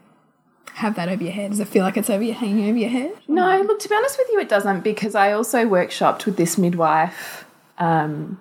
have 0.75 0.95
that 0.95 1.11
over 1.11 1.23
your 1.23 1.33
head? 1.33 1.51
Does 1.51 1.61
it 1.61 1.69
feel 1.69 1.85
like 1.85 1.99
it's 1.99 2.09
over 2.09 2.23
your 2.23 2.35
hanging 2.35 2.71
over 2.71 2.79
your 2.79 2.89
head? 2.89 3.13
No, 3.29 3.61
look, 3.61 3.81
to 3.81 3.89
be 3.89 3.95
honest 3.95 4.17
with 4.17 4.29
you, 4.33 4.41
it 4.41 4.49
doesn't 4.49 4.81
because 4.81 5.15
I 5.15 5.33
also 5.33 5.67
workshopped 5.67 6.25
with 6.25 6.39
this 6.39 6.57
midwife 6.57 7.45
um, 7.77 8.41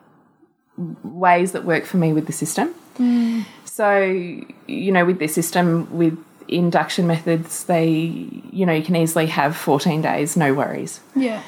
ways 1.03 1.51
that 1.51 1.65
work 1.65 1.83
for 1.83 1.97
me 1.97 2.13
with 2.13 2.27
the 2.27 2.33
system. 2.33 2.73
So, 3.79 4.01
you 4.67 4.91
know, 4.91 5.05
with 5.05 5.19
this 5.19 5.33
system, 5.33 5.87
with 5.97 6.17
induction 6.49 7.07
methods, 7.07 7.63
they, 7.63 7.87
you 8.51 8.65
know, 8.65 8.73
you 8.73 8.83
can 8.83 8.97
easily 8.97 9.27
have 9.27 9.55
14 9.55 10.01
days, 10.01 10.35
no 10.35 10.53
worries. 10.53 10.99
Yeah. 11.15 11.41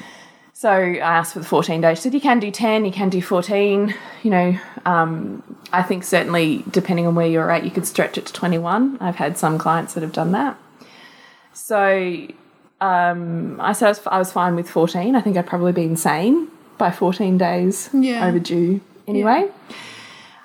So 0.54 0.70
I 0.70 0.96
asked 0.96 1.34
for 1.34 1.40
the 1.40 1.44
14 1.44 1.82
days. 1.82 1.98
She 1.98 2.04
said, 2.04 2.14
you 2.14 2.22
can 2.22 2.40
do 2.40 2.50
10, 2.50 2.86
you 2.86 2.90
can 2.90 3.10
do 3.10 3.20
14. 3.20 3.94
You 4.22 4.30
know, 4.30 4.58
um, 4.86 5.42
I 5.74 5.82
think 5.82 6.04
certainly 6.04 6.64
depending 6.70 7.06
on 7.06 7.14
where 7.14 7.26
you're 7.26 7.50
at, 7.50 7.64
you 7.64 7.70
could 7.70 7.86
stretch 7.86 8.16
it 8.16 8.24
to 8.24 8.32
21. 8.32 8.96
I've 8.98 9.16
had 9.16 9.36
some 9.36 9.58
clients 9.58 9.92
that 9.92 10.02
have 10.02 10.14
done 10.14 10.32
that. 10.32 10.56
So 11.52 12.28
um, 12.80 13.60
I 13.60 13.74
said 13.74 13.84
I 13.84 13.90
was, 13.90 14.06
I 14.06 14.18
was 14.18 14.32
fine 14.32 14.56
with 14.56 14.70
14. 14.70 15.14
I 15.14 15.20
think 15.20 15.36
I'd 15.36 15.46
probably 15.46 15.72
be 15.72 15.82
insane 15.84 16.48
by 16.78 16.92
14 16.92 17.36
days 17.36 17.90
Yeah. 17.92 18.26
overdue 18.26 18.80
anyway. 19.06 19.50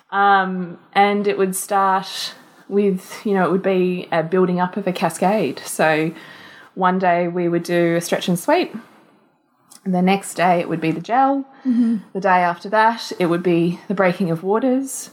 Um, 0.09 0.79
and 0.93 1.27
it 1.27 1.37
would 1.37 1.55
start 1.55 2.33
with, 2.69 3.25
you 3.25 3.33
know, 3.33 3.45
it 3.45 3.51
would 3.51 3.63
be 3.63 4.07
a 4.11 4.23
building 4.23 4.59
up 4.59 4.77
of 4.77 4.87
a 4.87 4.93
cascade. 4.93 5.59
So 5.59 6.11
one 6.75 6.99
day 6.99 7.27
we 7.27 7.49
would 7.49 7.63
do 7.63 7.95
a 7.95 8.01
stretch 8.01 8.27
and 8.27 8.37
sweep. 8.39 8.75
The 9.85 10.01
next 10.01 10.33
day 10.35 10.59
it 10.59 10.69
would 10.69 10.81
be 10.81 10.91
the 10.91 11.01
gel. 11.01 11.45
Mm-hmm. 11.65 11.97
The 12.13 12.19
day 12.19 12.29
after 12.29 12.69
that 12.69 13.11
it 13.19 13.27
would 13.27 13.43
be 13.43 13.79
the 13.87 13.93
breaking 13.93 14.31
of 14.31 14.43
waters. 14.43 15.09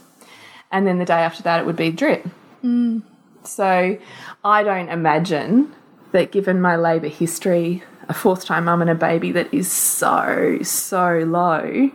And 0.71 0.85
then 0.85 0.99
the 0.99 1.05
day 1.05 1.21
after 1.21 1.43
that 1.43 1.59
it 1.61 1.65
would 1.65 1.77
be 1.77 1.91
drip. 1.91 2.27
Mm. 2.63 3.03
So 3.43 3.97
I 4.43 4.63
don't 4.63 4.89
imagine 4.89 5.73
that 6.11 6.31
given 6.31 6.61
my 6.61 6.75
labour 6.75 7.07
history, 7.07 7.83
a 8.09 8.13
fourth 8.13 8.45
time 8.45 8.65
mum 8.65 8.81
and 8.81 8.89
a 8.89 8.95
baby 8.95 9.31
that 9.33 9.53
is 9.53 9.71
so, 9.71 10.59
so 10.61 11.19
low, 11.19 11.91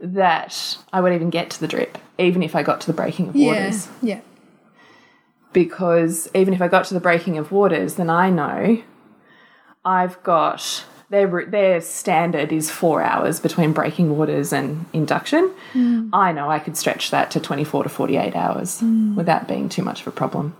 that 0.00 0.78
I 0.92 1.00
would 1.00 1.12
even 1.12 1.30
get 1.30 1.50
to 1.50 1.60
the 1.60 1.68
drip, 1.68 1.98
even 2.18 2.42
if 2.42 2.54
I 2.56 2.62
got 2.62 2.80
to 2.82 2.86
the 2.86 2.92
breaking 2.92 3.28
of 3.28 3.34
waters 3.34 3.88
Yeah. 4.02 4.16
Yeah. 4.16 4.20
because 5.52 6.28
even 6.34 6.52
if 6.54 6.60
I 6.60 6.68
got 6.68 6.84
to 6.86 6.94
the 6.94 7.00
breaking 7.00 7.38
of 7.38 7.50
waters, 7.52 7.94
then 7.94 8.10
I 8.10 8.30
know 8.30 8.82
I've 9.84 10.22
got 10.22 10.84
their 11.10 11.46
their 11.46 11.80
standard 11.80 12.52
is 12.52 12.70
four 12.70 13.02
hours 13.02 13.40
between 13.40 13.72
breaking 13.72 14.16
waters 14.16 14.52
and 14.52 14.84
induction. 14.92 15.50
Mm. 15.72 16.10
I 16.12 16.32
know 16.32 16.50
I 16.50 16.58
could 16.58 16.76
stretch 16.76 17.10
that 17.10 17.30
to 17.30 17.40
twenty 17.40 17.64
four 17.64 17.82
to 17.82 17.88
forty 17.88 18.16
eight 18.16 18.36
hours 18.36 18.80
mm. 18.82 19.14
without 19.14 19.48
being 19.48 19.68
too 19.68 19.82
much 19.82 20.02
of 20.02 20.06
a 20.06 20.10
problem, 20.10 20.54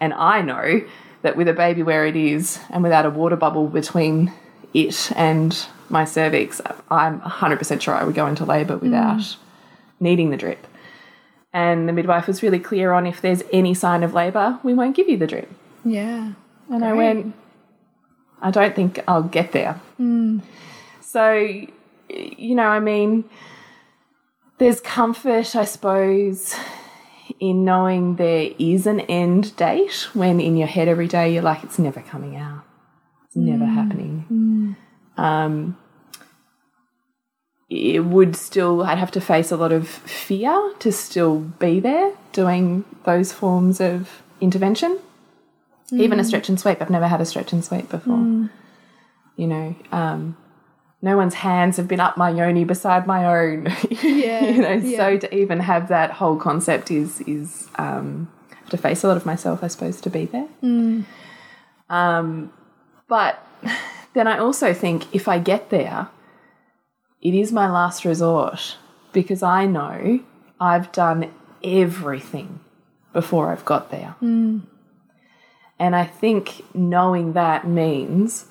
and 0.00 0.12
I 0.12 0.42
know 0.42 0.82
that 1.22 1.36
with 1.36 1.48
a 1.48 1.54
baby 1.54 1.82
where 1.82 2.06
it 2.06 2.14
is 2.14 2.58
and 2.70 2.82
without 2.82 3.06
a 3.06 3.10
water 3.10 3.36
bubble 3.36 3.68
between 3.68 4.32
it 4.74 5.10
and 5.16 5.66
my 5.88 6.04
cervix, 6.04 6.60
I'm 6.90 7.20
hundred 7.20 7.58
percent 7.58 7.82
sure 7.82 7.94
I 7.94 8.04
would 8.04 8.14
go 8.14 8.26
into 8.26 8.44
labour 8.44 8.76
without 8.76 9.18
mm. 9.20 9.36
needing 9.98 10.30
the 10.30 10.36
drip. 10.36 10.66
And 11.56 11.88
the 11.88 11.94
midwife 11.94 12.26
was 12.26 12.42
really 12.42 12.58
clear 12.58 12.92
on 12.92 13.06
if 13.06 13.22
there's 13.22 13.42
any 13.50 13.72
sign 13.72 14.02
of 14.02 14.12
labour, 14.12 14.58
we 14.62 14.74
won't 14.74 14.94
give 14.94 15.08
you 15.08 15.16
the 15.16 15.26
drip. 15.26 15.50
Yeah. 15.86 16.32
And 16.70 16.84
I 16.84 16.92
went, 16.92 17.34
I 18.42 18.50
don't 18.50 18.76
think 18.76 19.02
I'll 19.08 19.22
get 19.22 19.52
there. 19.52 19.80
Hmm. 19.96 20.40
So, 21.00 21.32
you 22.10 22.54
know, 22.54 22.66
I 22.66 22.78
mean, 22.80 23.24
there's 24.58 24.82
comfort, 24.82 25.56
I 25.56 25.64
suppose, 25.64 26.54
in 27.40 27.64
knowing 27.64 28.16
there 28.16 28.50
is 28.58 28.86
an 28.86 29.00
end 29.00 29.56
date 29.56 30.08
when 30.12 30.40
in 30.40 30.58
your 30.58 30.68
head 30.68 30.88
every 30.88 31.08
day 31.08 31.32
you're 31.32 31.42
like, 31.42 31.64
it's 31.64 31.78
never 31.78 32.02
coming 32.02 32.36
out. 32.36 32.64
It's 33.24 33.36
never 33.36 33.64
hmm. 33.64 33.74
happening. 33.74 34.76
Hmm. 35.16 35.22
Um, 35.24 35.78
it 37.68 38.04
would 38.04 38.36
still, 38.36 38.82
I'd 38.82 38.98
have 38.98 39.10
to 39.12 39.20
face 39.20 39.50
a 39.50 39.56
lot 39.56 39.72
of 39.72 39.88
fear 39.88 40.72
to 40.78 40.92
still 40.92 41.40
be 41.40 41.80
there 41.80 42.12
doing 42.32 42.84
those 43.04 43.32
forms 43.32 43.80
of 43.80 44.22
intervention. 44.40 44.98
Even 45.92 46.18
a 46.18 46.24
stretch 46.24 46.48
and 46.48 46.58
sweep. 46.58 46.82
I've 46.82 46.90
never 46.90 47.06
had 47.06 47.20
a 47.20 47.24
stretch 47.24 47.52
and 47.52 47.64
sweep 47.64 47.88
before. 47.88 48.16
You 49.36 49.46
know, 49.46 49.76
um, 49.92 50.36
no 51.00 51.16
one's 51.16 51.34
hands 51.34 51.76
have 51.76 51.86
been 51.86 52.00
up 52.00 52.16
my 52.16 52.30
yoni 52.30 52.64
beside 52.64 53.06
my 53.06 53.24
own. 53.24 53.68
Yeah, 54.02 54.44
you 54.44 54.62
know, 54.62 54.72
yeah. 54.72 54.96
so 54.98 55.18
to 55.18 55.34
even 55.34 55.60
have 55.60 55.88
that 55.88 56.10
whole 56.12 56.36
concept 56.36 56.90
is 56.90 57.20
is 57.22 57.68
um, 57.76 58.30
to 58.70 58.76
face 58.76 59.04
a 59.04 59.08
lot 59.08 59.16
of 59.16 59.24
myself, 59.24 59.62
I 59.62 59.68
suppose, 59.68 60.00
to 60.00 60.10
be 60.10 60.24
there. 60.24 60.48
Um, 61.88 62.52
but 63.08 63.44
then 64.14 64.26
I 64.26 64.38
also 64.38 64.74
think 64.74 65.14
if 65.14 65.28
I 65.28 65.38
get 65.38 65.70
there, 65.70 66.08
it 67.20 67.34
is 67.34 67.52
my 67.52 67.70
last 67.70 68.04
resort 68.04 68.76
because 69.12 69.42
I 69.42 69.66
know 69.66 70.20
I've 70.60 70.92
done 70.92 71.32
everything 71.62 72.60
before 73.12 73.50
I've 73.50 73.64
got 73.64 73.90
there. 73.90 74.14
Hmm. 74.20 74.60
And 75.78 75.94
I 75.94 76.04
think 76.04 76.64
knowing 76.74 77.34
that 77.34 77.66
means 77.66 78.46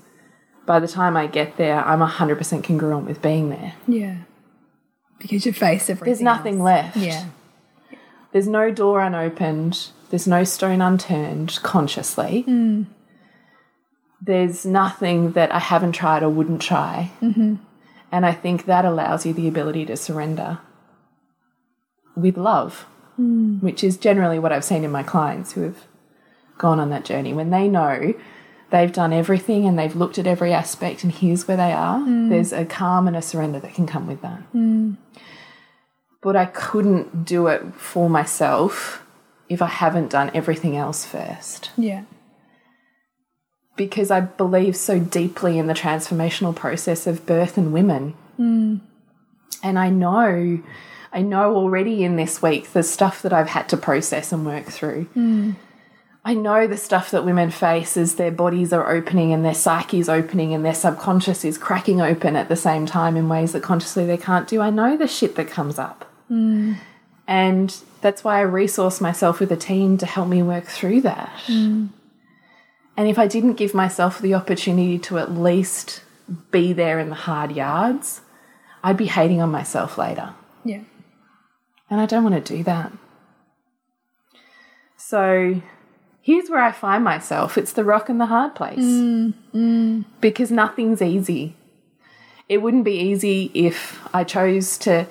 by 0.66 0.80
the 0.80 0.88
time 0.88 1.16
I 1.16 1.28
get 1.28 1.58
there, 1.58 1.84
I'm 1.86 2.00
100% 2.00 2.64
congruent 2.64 3.08
with 3.08 3.22
being 3.22 3.50
there. 3.50 3.74
Yeah. 3.88 4.18
Because 5.20 5.46
you 5.46 5.54
face 5.54 5.90
everything. 5.90 6.06
There's 6.06 6.22
nothing 6.22 6.56
else. 6.56 6.66
left. 6.66 6.98
Yeah. 6.98 7.26
There's 8.32 8.48
no 8.48 8.72
door 8.72 9.02
unopened. 9.02 9.90
There's 10.10 10.28
no 10.28 10.44
stone 10.44 10.82
unturned 10.82 11.60
consciously. 11.64 12.42
Hmm. 12.42 12.84
There's 14.22 14.66
nothing 14.66 15.34
that 15.34 15.54
I 15.54 15.60
haven't 15.60 15.94
tried 15.94 16.24
or 16.24 16.30
wouldn't 16.30 16.62
try. 16.62 17.12
Mm-hmm. 17.22 17.56
And 18.12 18.26
I 18.26 18.32
think 18.32 18.66
that 18.66 18.86
allows 18.86 19.26
you 19.26 19.34
the 19.34 19.48
ability 19.48 19.86
to 19.88 19.98
surrender 19.98 20.60
with 22.16 22.38
love, 22.38 22.86
hmm. 23.16 23.58
which 23.60 23.84
is 23.84 23.98
generally 23.98 24.40
what 24.40 24.52
I've 24.52 24.64
seen 24.64 24.84
in 24.84 24.92
my 24.92 25.04
clients 25.04 25.54
who 25.54 25.62
have 25.62 25.84
gone 26.58 26.80
on 26.80 26.90
that 26.90 27.06
journey. 27.06 27.34
When 27.34 27.50
they 27.50 27.68
know 27.68 28.14
they've 28.70 28.94
done 28.94 29.12
everything 29.12 29.66
and 29.66 29.78
they've 29.78 29.96
looked 29.96 30.18
at 30.18 30.28
every 30.28 30.54
aspect 30.54 31.04
and 31.04 31.12
here's 31.12 31.48
where 31.48 31.58
they 31.58 31.74
are, 31.74 32.00
hmm. 32.00 32.30
there's 32.30 32.54
a 32.54 32.66
calm 32.66 33.08
and 33.08 33.18
a 33.18 33.22
surrender 33.22 33.60
that 33.60 33.74
can 33.74 33.88
come 33.88 34.08
with 34.08 34.22
that 34.22 34.40
hmm. 34.52 34.94
but 36.22 36.36
I 36.36 36.46
couldn't 36.46 37.26
do 37.26 37.48
it 37.48 37.76
for 37.76 38.10
myself 38.10 39.06
if 39.50 39.62
I 39.62 39.68
haven't 39.68 40.10
done 40.10 40.32
everything 40.34 40.76
else 40.76 41.06
first. 41.06 41.72
Yeah. 41.78 42.04
Because 43.76 44.10
I 44.12 44.22
believe 44.22 44.76
so 44.76 45.00
deeply 45.00 45.58
in 45.58 45.68
the 45.68 45.74
transformational 45.74 46.56
process 46.56 47.08
of 47.08 47.26
birth 47.26 47.58
and 47.58 47.74
women. 47.74 48.12
Hmm. 48.38 48.78
And 49.62 49.78
I 49.78 49.90
know, 49.90 50.62
I 51.12 51.22
know 51.22 51.56
already 51.56 52.04
in 52.04 52.16
this 52.16 52.42
week 52.42 52.72
the 52.72 52.84
stuff 52.84 53.22
that 53.22 53.34
I've 53.34 53.50
had 53.50 53.68
to 53.70 53.78
process 53.78 54.32
and 54.32 54.46
work 54.46 54.66
through. 54.66 55.06
Hmm. 55.14 55.52
I 56.28 56.34
know 56.34 56.66
the 56.66 56.78
stuff 56.78 57.12
that 57.12 57.24
women 57.24 57.52
face 57.52 57.96
as 57.98 58.16
their 58.16 58.32
bodies 58.32 58.74
are 58.74 58.90
opening 58.92 59.32
and 59.32 59.46
their 59.46 59.54
psyche 59.54 60.00
is 60.00 60.10
opening 60.10 60.56
and 60.56 60.66
their 60.66 60.74
subconscious 60.74 61.46
is 61.46 61.60
cracking 61.60 62.02
open 62.02 62.36
at 62.36 62.50
the 62.50 62.56
same 62.56 62.88
time 62.88 63.16
in 63.16 63.30
ways 63.30 63.52
that 63.52 63.62
consciously 63.62 64.08
they 64.08 64.18
can't 64.18 64.48
do. 64.48 64.60
I 64.60 64.72
know 64.72 64.98
the 64.98 65.08
shit 65.08 65.36
that 65.36 65.50
comes 65.50 65.78
up. 65.78 66.12
Hmm. 66.28 66.74
And 67.28 67.76
that's 68.02 68.24
why 68.24 68.38
I 68.38 68.42
resource 68.42 69.00
myself 69.02 69.40
with 69.40 69.52
a 69.52 69.56
team 69.56 69.98
to 70.00 70.06
help 70.06 70.28
me 70.28 70.42
work 70.42 70.66
through 70.66 71.02
that. 71.02 71.30
And 72.98 73.08
if 73.08 73.20
I 73.20 73.28
didn't 73.28 73.54
give 73.54 73.74
myself 73.74 74.20
the 74.20 74.34
opportunity 74.34 74.98
to 75.00 75.18
at 75.18 75.32
least 75.32 76.02
be 76.52 76.74
there 76.74 77.00
in 77.00 77.10
the 77.10 77.16
hard 77.16 77.52
yards, 77.52 78.22
I'd 78.84 78.98
be 78.98 79.08
hating 79.08 79.42
on 79.42 79.52
myself 79.52 79.98
later. 79.98 80.34
Yeah. 80.64 80.82
And 81.90 82.00
I 82.00 82.06
don't 82.06 82.24
want 82.24 82.44
to 82.44 82.56
do 82.58 82.64
that. 82.64 82.92
So 84.98 85.62
here's 86.22 86.50
where 86.50 86.62
I 86.62 86.72
find 86.72 87.04
myself 87.04 87.58
it's 87.58 87.74
the 87.74 87.84
rock 87.84 88.10
and 88.10 88.20
the 88.20 88.26
hard 88.28 88.56
place. 88.56 88.80
Mm, 88.80 89.34
mm. 89.54 90.06
Because 90.22 90.50
nothing's 90.50 91.02
easy. 91.02 91.56
It 92.48 92.60
wouldn't 92.60 92.86
be 92.86 92.94
easy 92.94 93.52
if 93.54 94.00
I 94.14 94.24
chose 94.24 94.78
to 94.80 95.08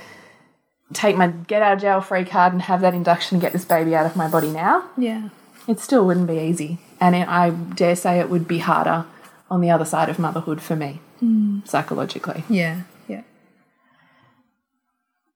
take 0.92 1.16
my 1.16 1.28
get 1.28 1.62
out 1.62 1.74
of 1.74 1.80
jail 1.80 2.00
free 2.00 2.24
card 2.24 2.52
and 2.52 2.62
have 2.62 2.80
that 2.80 2.94
induction 2.94 3.36
and 3.36 3.42
get 3.42 3.52
this 3.52 3.64
baby 3.64 3.94
out 3.94 4.06
of 4.06 4.16
my 4.16 4.28
body 4.28 4.50
now. 4.50 4.88
Yeah. 4.96 5.28
It 5.66 5.80
still 5.80 6.06
wouldn't 6.06 6.26
be 6.26 6.38
easy. 6.38 6.78
And 7.00 7.14
it, 7.14 7.28
I 7.28 7.50
dare 7.50 7.96
say 7.96 8.18
it 8.20 8.30
would 8.30 8.46
be 8.48 8.58
harder 8.58 9.06
on 9.50 9.60
the 9.60 9.70
other 9.70 9.84
side 9.84 10.08
of 10.08 10.18
motherhood 10.18 10.60
for 10.60 10.76
me, 10.76 11.00
hmm. 11.20 11.60
psychologically. 11.64 12.44
Yeah. 12.48 12.82
Yeah. 13.08 13.22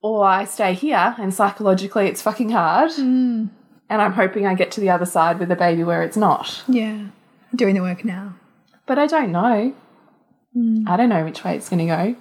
or 0.00 0.24
I 0.24 0.44
stay 0.44 0.74
here 0.74 1.14
and 1.18 1.34
psychologically 1.34 2.06
it's 2.06 2.22
fucking 2.22 2.50
hard. 2.50 2.92
Hmm. 2.92 3.46
And 3.90 4.02
I'm 4.02 4.12
hoping 4.12 4.46
I 4.46 4.54
get 4.54 4.70
to 4.72 4.80
the 4.80 4.90
other 4.90 5.06
side 5.06 5.38
with 5.38 5.50
a 5.50 5.56
baby 5.56 5.82
where 5.82 6.02
it's 6.02 6.16
not. 6.16 6.62
Yeah. 6.68 7.06
Doing 7.54 7.74
the 7.74 7.80
work 7.80 8.04
now. 8.04 8.34
But 8.86 8.98
I 8.98 9.06
don't 9.06 9.32
know. 9.32 9.74
Hmm. 10.52 10.84
I 10.86 10.96
don't 10.96 11.08
know 11.08 11.24
which 11.24 11.44
way 11.44 11.56
it's 11.56 11.68
going 11.68 11.86
to 11.86 11.96
go. 11.96 12.16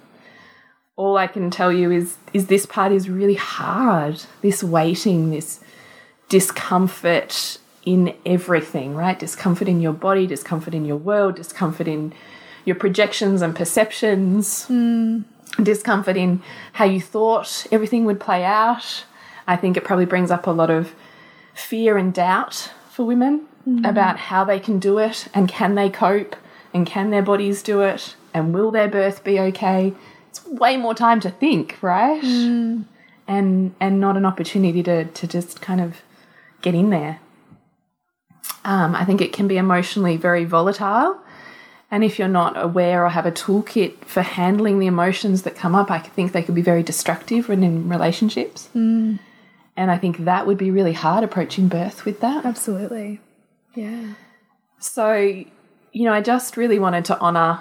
All 0.96 1.16
I 1.16 1.26
can 1.28 1.50
tell 1.50 1.72
you 1.72 1.90
is 1.92 2.16
is 2.32 2.46
this 2.48 2.66
part 2.66 2.90
is 2.92 3.08
really 3.08 3.34
hard. 3.34 4.22
This 4.42 4.64
waiting, 4.64 5.30
this 5.30 5.60
discomfort 6.28 7.58
in 7.88 8.14
everything, 8.26 8.94
right? 8.94 9.18
Discomfort 9.18 9.66
in 9.66 9.80
your 9.80 9.94
body, 9.94 10.26
discomfort 10.26 10.74
in 10.74 10.84
your 10.84 10.98
world, 10.98 11.36
discomfort 11.36 11.88
in 11.88 12.12
your 12.66 12.76
projections 12.76 13.40
and 13.40 13.56
perceptions, 13.56 14.66
hmm. 14.66 15.20
discomfort 15.62 16.14
in 16.14 16.42
how 16.74 16.84
you 16.84 17.00
thought 17.00 17.66
everything 17.72 18.04
would 18.04 18.20
play 18.20 18.44
out. 18.44 19.04
I 19.46 19.56
think 19.56 19.78
it 19.78 19.84
probably 19.84 20.04
brings 20.04 20.30
up 20.30 20.46
a 20.46 20.50
lot 20.50 20.68
of 20.68 20.94
fear 21.54 21.96
and 21.96 22.12
doubt 22.12 22.70
for 22.90 23.06
women 23.06 23.46
hmm. 23.64 23.82
about 23.86 24.18
how 24.18 24.44
they 24.44 24.60
can 24.60 24.78
do 24.78 24.98
it 24.98 25.28
and 25.32 25.48
can 25.48 25.74
they 25.74 25.88
cope 25.88 26.36
and 26.74 26.86
can 26.86 27.08
their 27.08 27.22
bodies 27.22 27.62
do 27.62 27.80
it 27.80 28.16
and 28.34 28.52
will 28.52 28.70
their 28.70 28.88
birth 28.88 29.24
be 29.24 29.40
okay. 29.40 29.94
It's 30.28 30.44
way 30.44 30.76
more 30.76 30.94
time 30.94 31.20
to 31.20 31.30
think, 31.30 31.78
right? 31.80 32.20
Hmm. 32.20 32.82
And 33.26 33.74
and 33.80 33.98
not 33.98 34.18
an 34.18 34.26
opportunity 34.26 34.82
to 34.82 35.06
to 35.06 35.26
just 35.26 35.62
kind 35.62 35.80
of 35.80 36.02
get 36.60 36.74
in 36.74 36.90
there. 36.90 37.20
Um, 38.64 38.94
I 38.94 39.04
think 39.04 39.20
it 39.20 39.32
can 39.32 39.48
be 39.48 39.56
emotionally 39.56 40.16
very 40.16 40.44
volatile. 40.44 41.18
And 41.90 42.04
if 42.04 42.18
you're 42.18 42.28
not 42.28 42.62
aware 42.62 43.04
or 43.04 43.08
have 43.08 43.24
a 43.24 43.32
toolkit 43.32 44.04
for 44.04 44.20
handling 44.20 44.78
the 44.78 44.86
emotions 44.86 45.42
that 45.42 45.56
come 45.56 45.74
up, 45.74 45.90
I 45.90 46.00
think 46.00 46.32
they 46.32 46.42
could 46.42 46.54
be 46.54 46.60
very 46.60 46.82
destructive 46.82 47.48
when 47.48 47.62
in 47.62 47.88
relationships. 47.88 48.68
And 48.74 49.18
I 49.76 49.96
think 49.96 50.18
that 50.24 50.46
would 50.46 50.58
be 50.58 50.70
really 50.70 50.92
hard 50.92 51.24
approaching 51.24 51.68
birth 51.68 52.04
with 52.04 52.20
that. 52.20 52.44
Absolutely. 52.44 53.20
Yeah. 53.74 54.14
So, 54.80 55.14
you 55.14 56.04
know, 56.04 56.12
I 56.12 56.20
just 56.20 56.56
really 56.56 56.78
wanted 56.78 57.04
to 57.06 57.18
honor 57.20 57.60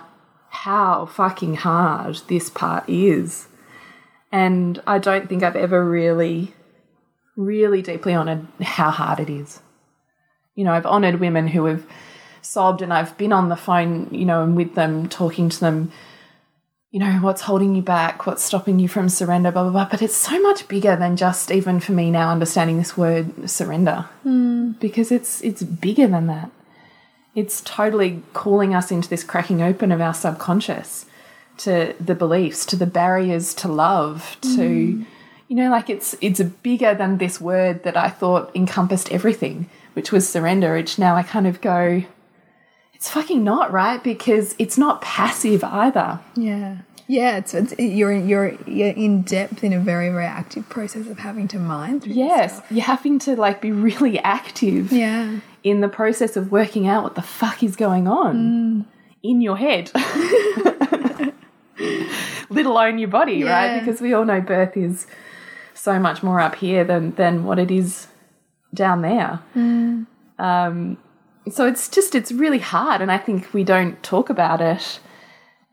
how 0.50 1.06
fucking 1.06 1.56
hard 1.56 2.20
this 2.28 2.50
part 2.50 2.90
is. 2.90 3.48
And 4.32 4.82
I 4.86 4.98
don't 4.98 5.30
think 5.30 5.44
I've 5.44 5.56
ever 5.56 5.88
really, 5.88 6.54
really 7.38 7.82
deeply 7.82 8.14
honored 8.14 8.48
how 8.62 8.90
hard 8.90 9.22
it 9.22 9.30
is. 9.30 9.62
You 10.58 10.66
know, 10.66 10.74
I've 10.74 10.86
honored 10.88 11.22
women 11.22 11.48
who 11.48 11.66
have 11.66 11.86
sobbed 12.42 12.82
and 12.82 12.92
I've 12.92 13.18
been 13.18 13.32
on 13.32 13.50
the 13.50 13.56
phone, 13.56 14.10
you 14.12 14.26
know, 14.26 14.44
and 14.44 14.58
with 14.58 14.74
them, 14.76 15.08
talking 15.08 15.50
to 15.50 15.60
them, 15.60 15.92
you 16.90 17.00
know, 17.00 17.12
what's 17.20 17.42
holding 17.42 17.76
you 17.76 17.84
back, 17.84 18.26
what's 18.26 18.44
stopping 18.44 18.80
you 18.80 18.88
from 18.88 19.08
surrender, 19.08 19.52
blah, 19.52 19.64
blah, 19.64 19.72
blah. 19.72 19.88
But 19.90 20.02
it's 20.02 20.16
so 20.16 20.42
much 20.42 20.68
bigger 20.68 20.96
than 20.96 21.16
just 21.16 21.52
even 21.52 21.80
for 21.80 21.92
me 21.92 22.10
now 22.10 22.32
understanding 22.32 22.78
this 22.80 22.98
word 22.98 23.48
surrender 23.50 24.08
hmm. 24.24 24.72
because 24.80 25.12
it's 25.12 25.42
it's 25.42 25.62
bigger 25.62 26.08
than 26.08 26.26
that. 26.28 26.50
It's 27.36 27.62
totally 27.62 28.24
calling 28.34 28.74
us 28.74 28.90
into 28.90 29.08
this 29.10 29.24
cracking 29.24 29.62
open 29.62 29.92
of 29.92 30.02
our 30.02 30.14
subconscious 30.14 31.06
to 31.58 31.94
the 32.00 32.16
beliefs, 32.16 32.66
to 32.66 32.76
the 32.76 32.88
barriers 32.88 33.54
to 33.56 33.68
love, 33.68 34.38
to 34.42 34.94
hmm. 34.94 35.04
You 35.48 35.56
know, 35.56 35.70
like 35.70 35.90
it's 35.90 36.16
it's 36.22 36.42
bigger 36.42 36.94
than 36.94 37.18
this 37.18 37.40
word 37.40 37.84
that 37.84 37.96
I 37.96 38.10
thought 38.10 38.52
encompassed 38.56 39.12
everything, 39.12 39.70
which 39.94 40.12
was 40.12 40.28
surrender, 40.28 40.74
which 40.74 41.00
now 41.00 41.16
I 41.16 41.24
kind 41.24 41.48
of 41.48 41.62
go, 41.62 42.04
it's 42.94 43.10
fucking 43.10 43.44
not, 43.44 43.72
right? 43.72 44.04
Because 44.04 44.56
it's 44.60 44.78
not 44.78 45.02
passive 45.02 45.64
either. 45.64 46.20
Yeah. 46.36 46.78
Yeah, 47.10 47.38
it's, 47.38 47.54
it's 47.54 47.74
you're 47.80 48.14
you're 48.14 48.58
you're 48.66 48.90
in 48.90 49.22
depth 49.22 49.64
in 49.64 49.72
a 49.72 49.80
very 49.80 50.10
very 50.10 50.26
active 50.26 50.68
process 50.68 51.08
of 51.08 51.20
having 51.20 51.48
to 51.50 51.58
mind 51.58 52.04
through 52.04 52.14
Yes, 52.14 52.62
you're 52.70 52.84
having 52.84 53.18
to 53.20 53.38
like 53.38 53.62
be 53.62 53.72
really 53.72 54.20
active 54.20 54.92
Yeah. 54.92 55.40
in 55.64 55.80
the 55.80 55.88
process 55.88 56.36
of 56.36 56.52
working 56.52 56.86
out 56.86 57.04
what 57.04 57.16
the 57.16 57.22
fuck 57.22 57.64
is 57.64 57.78
going 57.78 58.10
on 58.10 58.36
mm. 58.36 58.86
in 59.24 59.40
your 59.40 59.56
head. 59.56 59.90
Let 62.50 62.66
alone 62.66 62.98
your 63.00 63.08
body, 63.10 63.36
Yeah. 63.36 63.52
right? 63.52 63.80
Because 63.80 64.02
we 64.02 64.14
all 64.14 64.26
know 64.26 64.42
birth 64.42 64.76
is 64.76 65.08
so 65.78 66.00
much 66.00 66.24
more 66.24 66.40
up 66.40 66.56
here 66.56 66.84
than 66.84 67.14
than 67.16 67.46
what 67.46 67.60
it 67.60 67.72
is 67.72 68.08
down 68.74 69.02
there. 69.02 69.40
Um, 70.40 70.98
so 71.50 71.66
it's 71.66 71.88
just 71.88 72.16
it's 72.16 72.32
really 72.32 72.60
hard, 72.60 73.02
and 73.02 73.12
I 73.12 73.18
think 73.18 73.54
we 73.54 73.64
don't 73.64 74.02
talk 74.04 74.30
about 74.30 74.60
it, 74.62 75.00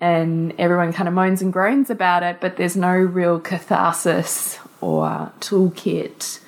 and 0.00 0.54
everyone 0.58 0.92
kind 0.92 1.08
of 1.08 1.14
moans 1.14 1.42
and 1.42 1.52
groans 1.52 1.90
about 1.90 2.22
it, 2.22 2.40
but 2.40 2.56
there's 2.56 2.76
no 2.76 2.94
real 2.94 3.40
catharsis 3.40 4.58
or 4.80 5.32
toolkit 5.40 6.40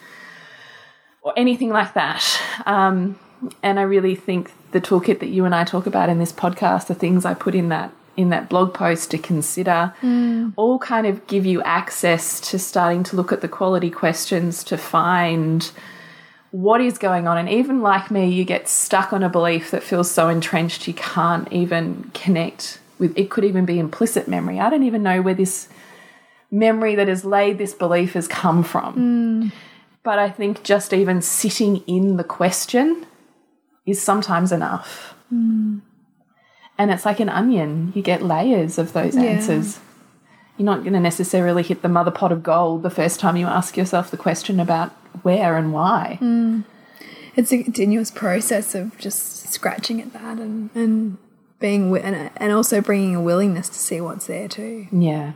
or 1.23 1.33
anything 1.37 1.71
like 1.71 1.95
that. 1.95 2.41
Um, 2.67 3.19
and 3.63 3.79
I 3.79 3.83
really 3.83 4.15
think 4.15 4.53
the 4.73 4.81
toolkit 4.81 5.21
that 5.21 5.29
you 5.29 5.45
and 5.45 5.55
I 5.55 5.65
talk 5.65 5.87
about 5.87 6.09
in 6.09 6.19
this 6.19 6.33
podcast, 6.33 6.87
the 6.87 6.95
things 6.95 7.25
I 7.25 7.35
put 7.35 7.55
in 7.55 7.69
that 7.71 7.93
in 8.17 8.31
that 8.31 8.49
blog 8.49 8.75
post 8.75 9.11
to 9.11 9.19
consider, 9.19 9.93
mm. 10.01 10.53
all 10.57 10.79
kind 10.79 11.07
of 11.07 11.27
give 11.27 11.45
you 11.45 11.63
access 11.63 12.41
to 12.51 12.59
starting 12.59 13.03
to 13.05 13.17
look 13.17 13.33
at 13.33 13.41
the 13.41 13.49
quality 13.49 13.91
questions 13.91 14.65
to 14.65 14.77
find 14.77 15.71
what 16.51 16.81
is 16.81 16.99
going 16.99 17.29
on. 17.29 17.37
And 17.37 17.49
even 17.49 17.83
like 17.83 18.11
me, 18.11 18.29
you 18.29 18.45
get 18.45 18.69
stuck 18.69 19.13
on 19.13 19.23
a 19.23 19.29
belief 19.29 19.71
that 19.71 19.83
feels 19.83 20.11
so 20.11 20.29
entrenched 20.29 20.89
you 20.89 20.95
can't 20.95 21.51
even 21.53 22.11
connect 22.15 22.81
with 22.99 23.17
it 23.17 23.31
could 23.31 23.45
even 23.45 23.65
be 23.65 23.79
implicit 23.79 24.27
memory. 24.27 24.59
I 24.59 24.71
don't 24.71 24.85
even 24.85 25.03
know 25.03 25.21
where 25.21 25.35
this 25.35 25.69
memory 26.51 26.95
that 26.95 27.09
has 27.09 27.25
laid 27.25 27.59
this 27.59 27.75
belief 27.75 28.15
has 28.15 28.29
come 28.29 28.63
from. 28.63 29.51
Mm. 29.51 29.53
But 30.03 30.19
I 30.19 30.31
think 30.31 30.63
just 30.63 30.93
even 30.93 31.21
sitting 31.21 31.79
in 31.87 32.17
the 32.17 32.25
question 32.25 33.07
is 33.85 34.01
sometimes 34.01 34.53
enough. 34.53 35.15
Mm. 35.33 35.83
And 36.79 36.91
it's 36.91 37.05
like 37.07 37.21
an 37.21 37.29
onion, 37.29 37.93
you 37.95 38.03
get 38.03 38.23
layers 38.23 38.79
of 38.79 38.93
those 38.93 39.17
Yeah. 39.17 39.23
answers. 39.23 39.79
You're 40.59 40.67
not 40.67 40.81
going 40.83 40.93
to 40.95 41.01
necessarily 41.01 41.63
hit 41.63 41.83
the 41.83 41.89
mother 41.89 42.11
pot 42.11 42.33
of 42.33 42.43
gold 42.43 42.83
the 42.83 42.91
first 42.91 43.21
time 43.21 43.37
you 43.37 43.47
ask 43.47 43.77
yourself 43.77 44.11
the 44.11 44.17
question 44.17 44.59
about 44.61 44.91
where 45.23 45.57
and 45.57 45.73
why. 45.73 46.17
Hmm. 46.21 46.61
it's 47.35 47.53
a 47.53 47.63
continuous 47.63 48.11
process 48.11 48.75
of 48.75 48.97
just 48.97 49.47
scratching 49.53 50.01
at 50.01 50.11
that 50.15 50.39
and 50.39 50.71
and 50.75 51.19
being 51.61 51.91
wi- 51.91 52.03
and, 52.07 52.31
and 52.39 52.51
also 52.53 52.81
bringing 52.81 53.15
a 53.15 53.21
willingness 53.21 53.69
to 53.69 53.75
see 53.79 54.01
what's 54.01 54.27
there 54.27 54.49
too. 54.49 54.87
Yeah. 54.91 55.33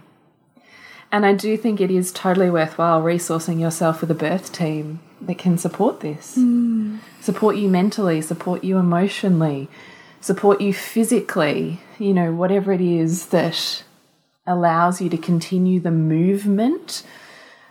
And 1.12 1.26
I 1.26 1.34
do 1.34 1.56
think 1.58 1.78
it 1.80 1.90
is 1.90 2.10
totally 2.12 2.48
worthwhile 2.50 3.02
resourcing 3.02 3.60
yourself 3.60 4.00
with 4.00 4.10
a 4.10 4.14
birth 4.14 4.50
team 4.52 5.00
that 5.20 5.36
can 5.38 5.58
support 5.58 6.00
this. 6.00 6.36
Hmm. 6.36 6.98
Support 7.20 7.56
you 7.56 7.68
mentally, 7.68 8.22
support 8.22 8.64
you 8.64 8.78
emotionally, 8.78 9.68
support 10.20 10.60
you 10.60 10.72
physically, 10.72 11.80
you 11.98 12.12
know, 12.12 12.32
whatever 12.32 12.72
it 12.72 12.80
is 12.80 13.26
that 13.26 13.84
allows 14.46 15.00
you 15.00 15.08
to 15.08 15.16
continue 15.16 15.80
the 15.80 15.90
movement 15.90 17.02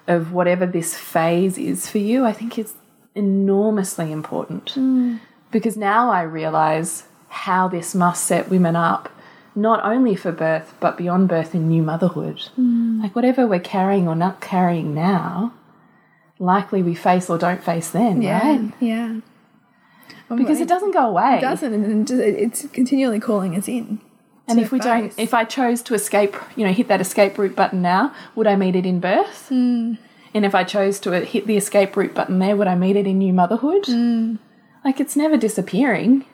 of 0.07 0.33
whatever 0.33 0.65
this 0.65 0.95
phase 0.95 1.57
is 1.57 1.89
for 1.89 1.99
you, 1.99 2.25
I 2.25 2.33
think 2.33 2.57
is 2.57 2.73
enormously 3.15 4.11
important. 4.11 4.73
Mm. 4.75 5.19
Because 5.51 5.77
now 5.77 6.09
I 6.09 6.23
realize 6.23 7.03
how 7.29 7.67
this 7.67 7.93
must 7.93 8.25
set 8.25 8.49
women 8.49 8.75
up, 8.75 9.09
not 9.55 9.83
only 9.83 10.15
for 10.15 10.31
birth, 10.31 10.73
but 10.79 10.97
beyond 10.97 11.29
birth 11.29 11.53
in 11.53 11.67
new 11.67 11.83
motherhood. 11.83 12.49
Mm. 12.57 13.01
Like 13.03 13.15
whatever 13.15 13.45
we're 13.45 13.59
carrying 13.59 14.07
or 14.07 14.15
not 14.15 14.41
carrying 14.41 14.95
now, 14.95 15.53
likely 16.39 16.81
we 16.81 16.95
face 16.95 17.29
or 17.29 17.37
don't 17.37 17.63
face 17.63 17.91
then, 17.91 18.21
right? 18.41 18.73
yeah. 18.79 19.19
Because 20.37 20.59
it 20.59 20.67
doesn't 20.67 20.91
go 20.91 21.07
away. 21.07 21.37
It 21.37 21.41
doesn't, 21.41 21.73
and 21.73 22.07
just- 22.07 22.21
it's 22.21 22.67
continually 22.67 23.19
calling 23.19 23.55
us 23.55 23.67
in. 23.67 23.99
And 24.47 24.59
if 24.59 24.71
we 24.71 24.79
don't, 24.79 25.13
if 25.17 25.33
I 25.33 25.43
chose 25.43 25.83
to 25.83 25.93
escape, 25.93 26.35
you 26.55 26.65
know, 26.65 26.73
hit 26.73 26.87
that 26.87 27.01
escape 27.01 27.37
route 27.37 27.55
button 27.55 27.81
now, 27.83 28.13
would 28.35 28.47
I 28.47 28.55
meet 28.55 28.75
it 28.75 28.85
in 28.85 28.99
birth? 28.99 29.49
Hmm. 29.49 29.93
And 30.33 30.45
if 30.45 30.55
I 30.55 30.63
chose 30.63 30.99
to 31.01 31.11
hit 31.11 31.45
the 31.47 31.55
escape 31.57 31.95
route 31.95 32.13
button 32.15 32.39
there, 32.39 32.55
would 32.55 32.67
I 32.67 32.75
meet 32.75 32.95
it 32.95 33.05
in 33.05 33.19
new 33.19 33.33
motherhood? 33.33 33.85
Hmm. 33.85 34.35
Like 34.83 34.99
it's 34.99 35.15
never 35.15 35.37
disappearing. 35.37 36.25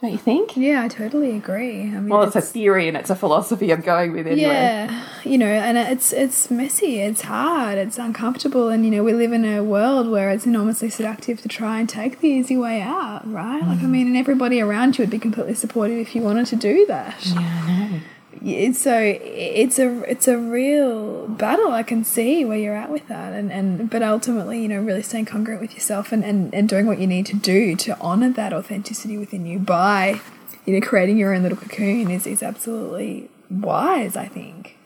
Don't 0.00 0.12
you 0.12 0.18
think? 0.18 0.56
Yeah, 0.56 0.82
I 0.84 0.88
totally 0.88 1.36
agree. 1.36 1.80
I 1.82 1.86
mean, 1.86 2.08
Well, 2.08 2.22
it's 2.22 2.36
a 2.36 2.40
theory 2.40 2.86
and 2.86 2.96
it's 2.96 3.10
a 3.10 3.16
philosophy 3.16 3.72
I'm 3.72 3.80
going 3.80 4.12
with 4.12 4.28
anyway. 4.28 4.42
Yeah, 4.42 5.04
you 5.24 5.36
know, 5.36 5.46
and 5.48 5.76
it's 5.76 6.12
it's 6.12 6.52
messy, 6.52 7.00
it's 7.00 7.22
hard, 7.22 7.78
it's 7.78 7.98
uncomfortable, 7.98 8.68
and 8.68 8.84
you 8.84 8.92
know, 8.92 9.02
we 9.02 9.12
live 9.12 9.32
in 9.32 9.44
a 9.44 9.60
world 9.64 10.08
where 10.08 10.30
it's 10.30 10.46
enormously 10.46 10.88
seductive 10.88 11.42
to 11.42 11.48
try 11.48 11.80
and 11.80 11.88
take 11.88 12.20
the 12.20 12.28
easy 12.28 12.56
way 12.56 12.80
out, 12.80 13.28
right? 13.28 13.60
Like, 13.66 13.80
I 13.80 13.82
Mm. 13.86 13.90
mean, 13.90 14.06
and 14.06 14.16
everybody 14.16 14.60
around 14.60 14.98
you 14.98 15.02
would 15.02 15.10
be 15.10 15.18
completely 15.18 15.54
supportive 15.54 15.98
if 15.98 16.14
you 16.14 16.22
wanted 16.22 16.46
to 16.46 16.56
do 16.56 16.86
that. 16.86 17.16
Yeah, 17.26 17.40
I 17.40 17.88
know. 17.90 18.00
It's 18.44 18.80
so 18.80 18.98
it's 18.98 19.78
a 19.78 20.02
it's 20.10 20.28
a 20.28 20.36
real 20.36 21.28
battle. 21.28 21.72
I 21.72 21.82
can 21.82 22.04
see 22.04 22.44
where 22.44 22.58
you're 22.58 22.74
at 22.74 22.90
with 22.90 23.08
that, 23.08 23.32
and 23.32 23.52
and 23.52 23.88
but 23.90 24.02
ultimately, 24.02 24.62
you 24.62 24.68
know, 24.68 24.80
really 24.80 25.02
staying 25.02 25.26
congruent 25.26 25.60
with 25.60 25.74
yourself 25.74 26.12
and 26.12 26.24
and 26.24 26.54
and 26.54 26.68
doing 26.68 26.86
what 26.86 26.98
you 26.98 27.06
need 27.06 27.26
to 27.26 27.36
do 27.36 27.76
to 27.76 27.98
honor 28.00 28.30
that 28.30 28.52
authenticity 28.52 29.16
within 29.18 29.46
you 29.46 29.58
by, 29.58 30.20
you 30.66 30.74
know, 30.78 30.86
creating 30.86 31.16
your 31.16 31.34
own 31.34 31.42
little 31.42 31.58
cocoon 31.58 32.10
is 32.10 32.26
is 32.26 32.42
absolutely 32.42 33.30
wise. 33.50 34.16
I 34.16 34.26
think. 34.26 34.76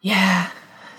Yeah, 0.00 0.50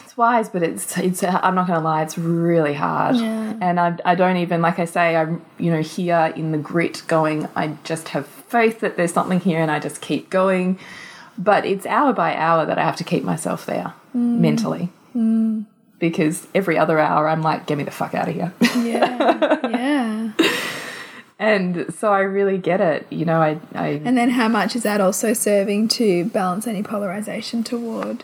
it's 0.03 0.17
wise, 0.17 0.49
but 0.49 0.63
it's 0.63 0.97
it's. 0.97 1.23
I'm 1.23 1.55
not 1.55 1.67
going 1.67 1.79
to 1.79 1.85
lie, 1.85 2.03
it's 2.03 2.17
really 2.17 2.73
hard. 2.73 3.15
Yeah. 3.15 3.53
And 3.61 3.79
I 3.79 3.97
I 4.03 4.15
don't 4.15 4.37
even 4.37 4.61
like 4.61 4.79
I 4.79 4.85
say 4.85 5.15
I'm 5.15 5.45
you 5.57 5.71
know 5.71 5.81
here 5.81 6.33
in 6.35 6.51
the 6.51 6.57
grit 6.57 7.03
going. 7.07 7.47
I 7.55 7.77
just 7.83 8.09
have 8.09 8.36
faith 8.47 8.79
that 8.79 8.97
there's 8.97 9.13
something 9.13 9.39
here, 9.39 9.59
and 9.59 9.69
I 9.71 9.79
just 9.79 10.01
keep 10.01 10.29
going. 10.29 10.79
But 11.37 11.65
it's 11.65 11.85
hour 11.85 12.13
by 12.13 12.35
hour 12.35 12.65
that 12.65 12.77
I 12.77 12.83
have 12.83 12.95
to 12.97 13.03
keep 13.03 13.23
myself 13.23 13.65
there 13.65 13.93
mm. 14.15 14.39
mentally. 14.39 14.89
Mm. 15.15 15.65
Because 15.99 16.47
every 16.53 16.77
other 16.77 16.99
hour 16.99 17.27
I'm 17.27 17.41
like, 17.41 17.65
get 17.65 17.77
me 17.77 17.83
the 17.83 17.91
fuck 17.91 18.13
out 18.13 18.27
of 18.27 18.35
here. 18.35 18.53
Yeah, 18.75 19.59
yeah. 19.69 20.31
and 21.39 21.93
so 21.93 22.11
I 22.11 22.19
really 22.19 22.57
get 22.57 22.81
it. 22.81 23.07
You 23.09 23.25
know, 23.25 23.41
I, 23.41 23.59
I 23.73 24.01
And 24.03 24.17
then 24.17 24.31
how 24.31 24.47
much 24.47 24.75
is 24.75 24.83
that 24.83 25.01
also 25.01 25.33
serving 25.33 25.87
to 25.89 26.25
balance 26.25 26.67
any 26.67 26.83
polarization 26.83 27.63
toward, 27.63 28.23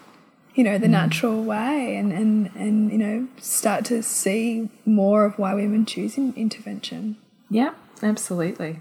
you 0.53 0.63
know, 0.63 0.77
the 0.77 0.87
mm. 0.87 0.91
natural 0.91 1.43
way 1.43 1.95
and, 1.95 2.11
and, 2.13 2.51
and, 2.55 2.91
you 2.91 2.97
know, 2.97 3.27
start 3.39 3.85
to 3.85 4.03
see 4.03 4.69
more 4.85 5.25
of 5.25 5.39
why 5.39 5.55
women 5.55 5.85
choose 5.85 6.17
intervention. 6.17 7.17
Yeah, 7.49 7.73
absolutely. 8.03 8.79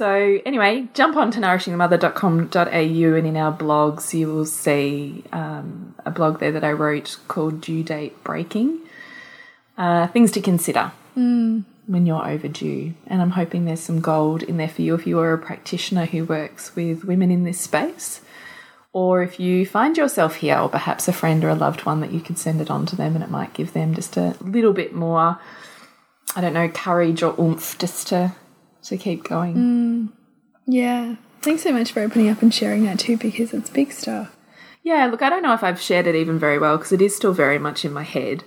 So, 0.00 0.40
anyway, 0.46 0.88
jump 0.94 1.14
on 1.16 1.30
to 1.32 1.40
nourishingthemother.com.au 1.40 3.16
and 3.16 3.26
in 3.26 3.36
our 3.36 3.52
blogs, 3.54 4.14
you 4.14 4.28
will 4.28 4.46
see 4.46 5.24
um, 5.30 5.94
a 6.06 6.10
blog 6.10 6.40
there 6.40 6.52
that 6.52 6.64
I 6.64 6.72
wrote 6.72 7.18
called 7.28 7.60
Due 7.60 7.82
Date 7.82 8.24
Breaking. 8.24 8.80
Uh, 9.76 10.06
things 10.06 10.30
to 10.30 10.40
consider 10.40 10.92
when 11.14 11.66
you're 12.06 12.26
overdue. 12.26 12.94
And 13.08 13.20
I'm 13.20 13.32
hoping 13.32 13.66
there's 13.66 13.80
some 13.80 14.00
gold 14.00 14.42
in 14.42 14.56
there 14.56 14.70
for 14.70 14.80
you 14.80 14.94
if 14.94 15.06
you 15.06 15.18
are 15.18 15.34
a 15.34 15.38
practitioner 15.38 16.06
who 16.06 16.24
works 16.24 16.74
with 16.74 17.04
women 17.04 17.30
in 17.30 17.44
this 17.44 17.60
space. 17.60 18.22
Or 18.94 19.22
if 19.22 19.38
you 19.38 19.66
find 19.66 19.98
yourself 19.98 20.36
here, 20.36 20.56
or 20.56 20.70
perhaps 20.70 21.08
a 21.08 21.12
friend 21.12 21.44
or 21.44 21.50
a 21.50 21.54
loved 21.54 21.84
one 21.84 22.00
that 22.00 22.12
you 22.12 22.20
could 22.20 22.38
send 22.38 22.62
it 22.62 22.70
on 22.70 22.86
to 22.86 22.96
them 22.96 23.16
and 23.16 23.22
it 23.22 23.30
might 23.30 23.52
give 23.52 23.74
them 23.74 23.94
just 23.94 24.16
a 24.16 24.34
little 24.40 24.72
bit 24.72 24.94
more 24.94 25.38
I 26.34 26.40
don't 26.40 26.54
know, 26.54 26.68
courage 26.70 27.22
or 27.22 27.34
oomph 27.38 27.76
just 27.78 28.08
to 28.08 28.32
to 28.84 28.96
keep 28.96 29.24
going. 29.24 30.10
Yeah. 30.66 31.16
Thanks 31.42 31.62
so 31.62 31.72
much 31.72 31.92
for 31.92 32.00
opening 32.00 32.28
up 32.28 32.42
and 32.42 32.52
sharing 32.52 32.84
that 32.84 32.98
too, 32.98 33.16
because 33.16 33.52
it's 33.54 33.70
big 33.70 33.92
stuff. 33.92 34.36
Yeah, 34.82 35.06
look, 35.06 35.22
I 35.22 35.28
don't 35.28 35.42
know 35.42 35.54
if 35.54 35.62
I've 35.62 35.80
shared 35.80 36.06
it 36.06 36.14
even 36.14 36.38
very 36.38 36.58
well 36.58 36.76
because 36.76 36.92
it 36.92 37.02
is 37.02 37.14
still 37.14 37.32
very 37.32 37.58
much 37.58 37.84
in 37.84 37.92
my 37.92 38.02
head. 38.02 38.44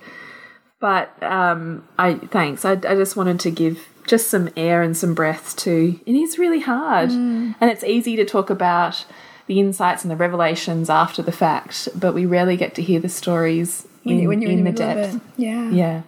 But 0.80 1.22
um, 1.24 1.88
I 1.98 2.16
thanks. 2.16 2.66
I, 2.66 2.74
I 2.74 2.96
just 2.96 3.16
wanted 3.16 3.40
to 3.42 3.52
give 3.52 3.88
just 4.06 4.30
some 4.30 4.50
air 4.58 4.82
and 4.82 4.98
some 4.98 5.14
breath 5.14 5.56
to. 5.58 6.00
It 6.06 6.16
is 6.16 6.38
really 6.38 6.60
hard, 6.60 7.10
and 7.10 7.56
it's 7.62 7.84
easy 7.84 8.16
to 8.18 8.26
talk 8.26 8.50
about 8.50 9.06
the 9.48 9.60
insights 9.60 10.04
and 10.04 10.12
the 10.12 10.16
revelations 10.16 10.90
after 10.90 11.22
the 11.22 11.32
fact, 11.32 11.90
but 11.96 12.14
we 12.14 12.26
rarely 12.26 12.58
get 12.58 12.76
to 12.76 12.82
hear 12.82 13.00
the 13.00 13.10
stories 13.10 13.88
When, 14.04 14.20
in, 14.20 14.28
when 14.28 14.42
you're 14.42 14.52
in, 14.52 14.60
in 14.60 14.64
the, 14.66 14.72
depth. 14.72 15.20
Yeah. 15.38 15.70
Yeah. 15.70 16.02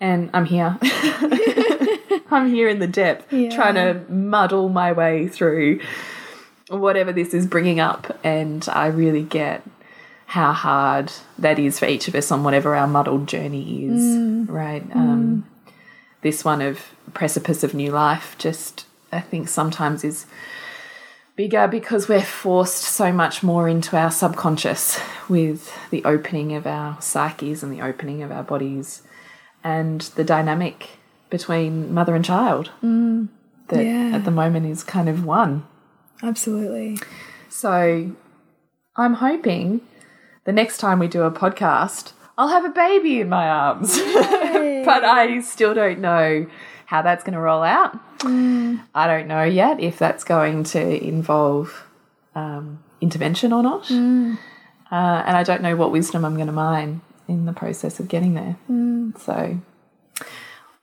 And 0.00 0.30
I'm 0.32 0.44
here. 0.44 0.78
I'm 2.30 2.48
here 2.50 2.68
in 2.68 2.78
the 2.78 2.86
depth, 2.86 3.32
Yeah. 3.32 3.50
trying 3.50 3.74
to 3.74 4.00
muddle 4.12 4.68
my 4.68 4.92
way 4.92 5.28
through 5.28 5.80
whatever 6.68 7.12
this 7.12 7.34
is 7.34 7.46
bringing 7.46 7.80
up. 7.80 8.18
And 8.24 8.66
I 8.72 8.86
really 8.86 9.22
get 9.22 9.62
how 10.26 10.52
hard 10.52 11.12
that 11.38 11.58
is 11.58 11.78
for 11.78 11.86
each 11.86 12.08
of 12.08 12.14
us 12.14 12.30
on 12.30 12.42
whatever 12.44 12.74
our 12.74 12.86
muddled 12.86 13.28
journey 13.28 13.84
is, 13.84 14.48
right? 14.48 14.82
Um, 14.94 15.46
this 16.22 16.44
one 16.44 16.62
of 16.62 16.80
precipice 17.12 17.62
of 17.62 17.74
new 17.74 17.90
life 17.90 18.34
just, 18.38 18.86
I 19.12 19.20
think, 19.20 19.48
sometimes 19.48 20.04
is 20.04 20.24
bigger 21.36 21.68
because 21.68 22.08
we're 22.08 22.22
forced 22.22 22.78
so 22.82 23.12
much 23.12 23.42
more 23.42 23.68
into 23.68 23.96
our 23.96 24.10
subconscious 24.10 24.98
with 25.28 25.70
the 25.90 26.02
opening 26.04 26.54
of 26.54 26.66
our 26.66 27.00
psyches 27.02 27.62
and 27.62 27.70
the 27.72 27.82
opening 27.82 28.22
of 28.22 28.30
our 28.32 28.42
bodies 28.42 29.02
and 29.64 30.00
the 30.16 30.24
dynamic 30.24 30.90
between 31.32 31.92
mother 31.92 32.14
and 32.14 32.24
child 32.24 32.70
that 33.68 33.84
Yeah. 33.84 34.10
at 34.16 34.24
the 34.24 34.30
moment 34.30 34.66
is 34.66 34.84
kind 34.84 35.08
of 35.08 35.24
one. 35.24 35.64
Absolutely. 36.22 36.98
So 37.48 38.12
I'm 38.96 39.14
hoping 39.14 39.80
the 40.44 40.52
next 40.52 40.76
time 40.78 40.98
we 41.00 41.08
do 41.08 41.22
a 41.22 41.30
podcast, 41.30 42.12
I'll 42.38 42.48
have 42.48 42.64
a 42.64 42.68
baby 42.70 43.20
in 43.20 43.28
my 43.28 43.48
arms. 43.48 43.98
but 44.84 45.04
I 45.04 45.40
still 45.40 45.74
don't 45.74 46.00
know 46.00 46.46
how 46.86 47.00
that's 47.02 47.24
going 47.24 47.32
to 47.34 47.40
roll 47.40 47.62
out. 47.62 47.98
I 48.24 49.06
don't 49.06 49.26
know 49.26 49.42
yet 49.42 49.80
if 49.80 49.98
that's 49.98 50.22
going 50.24 50.62
to 50.64 51.04
involve 51.04 51.86
um, 52.34 52.82
intervention 53.00 53.52
or 53.52 53.62
not. 53.62 53.90
Uh, 53.90 55.18
and 55.26 55.36
I 55.36 55.42
don't 55.42 55.62
know 55.62 55.74
what 55.76 55.90
wisdom 55.90 56.24
I'm 56.24 56.34
going 56.34 56.46
to 56.48 56.52
mine 56.52 57.00
in 57.26 57.46
the 57.46 57.52
process 57.54 57.98
of 57.98 58.08
getting 58.08 58.34
there. 58.34 58.56
So, 59.18 59.58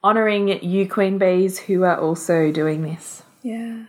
honouring 0.03 0.63
you, 0.63 0.87
Queen 0.87 1.17
Bees, 1.17 1.59
who 1.59 1.83
are 1.83 1.97
also 1.99 2.51
doing 2.51 2.83
this. 2.83 3.23
Yeah, 3.43 3.83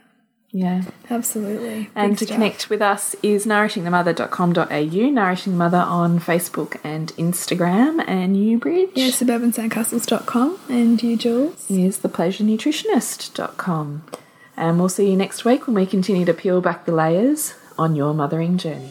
Yeah. 0.52 0.82
absolutely. 1.08 1.90
And 1.94 2.12
Big 2.12 2.18
to 2.18 2.24
stuff. 2.26 2.34
connect 2.36 2.70
with 2.70 2.82
us 2.82 3.14
is 3.22 3.46
nourishingthemother.com.au, 3.46 5.10
Nourishing 5.10 5.52
the 5.52 5.58
Mother 5.58 5.78
on 5.78 6.18
Facebook 6.20 6.76
and 6.82 7.12
Instagram, 7.16 8.02
and 8.08 8.36
you, 8.36 8.58
Bridge. 8.58 8.90
Yeah, 8.94 9.08
suburbansandcastles.com 9.10 10.58
and 10.68 11.00
you, 11.02 11.16
Jules. 11.16 11.70
is 11.70 11.98
thepleasurenutritionist.com. 11.98 14.02
And 14.56 14.78
we'll 14.78 14.88
see 14.88 15.10
you 15.10 15.16
next 15.16 15.44
week 15.44 15.66
when 15.66 15.74
we 15.76 15.86
continue 15.86 16.24
to 16.26 16.34
peel 16.34 16.60
back 16.60 16.84
the 16.84 16.92
layers 16.92 17.54
on 17.78 17.94
your 17.96 18.12
mothering 18.12 18.58
journey. 18.58 18.90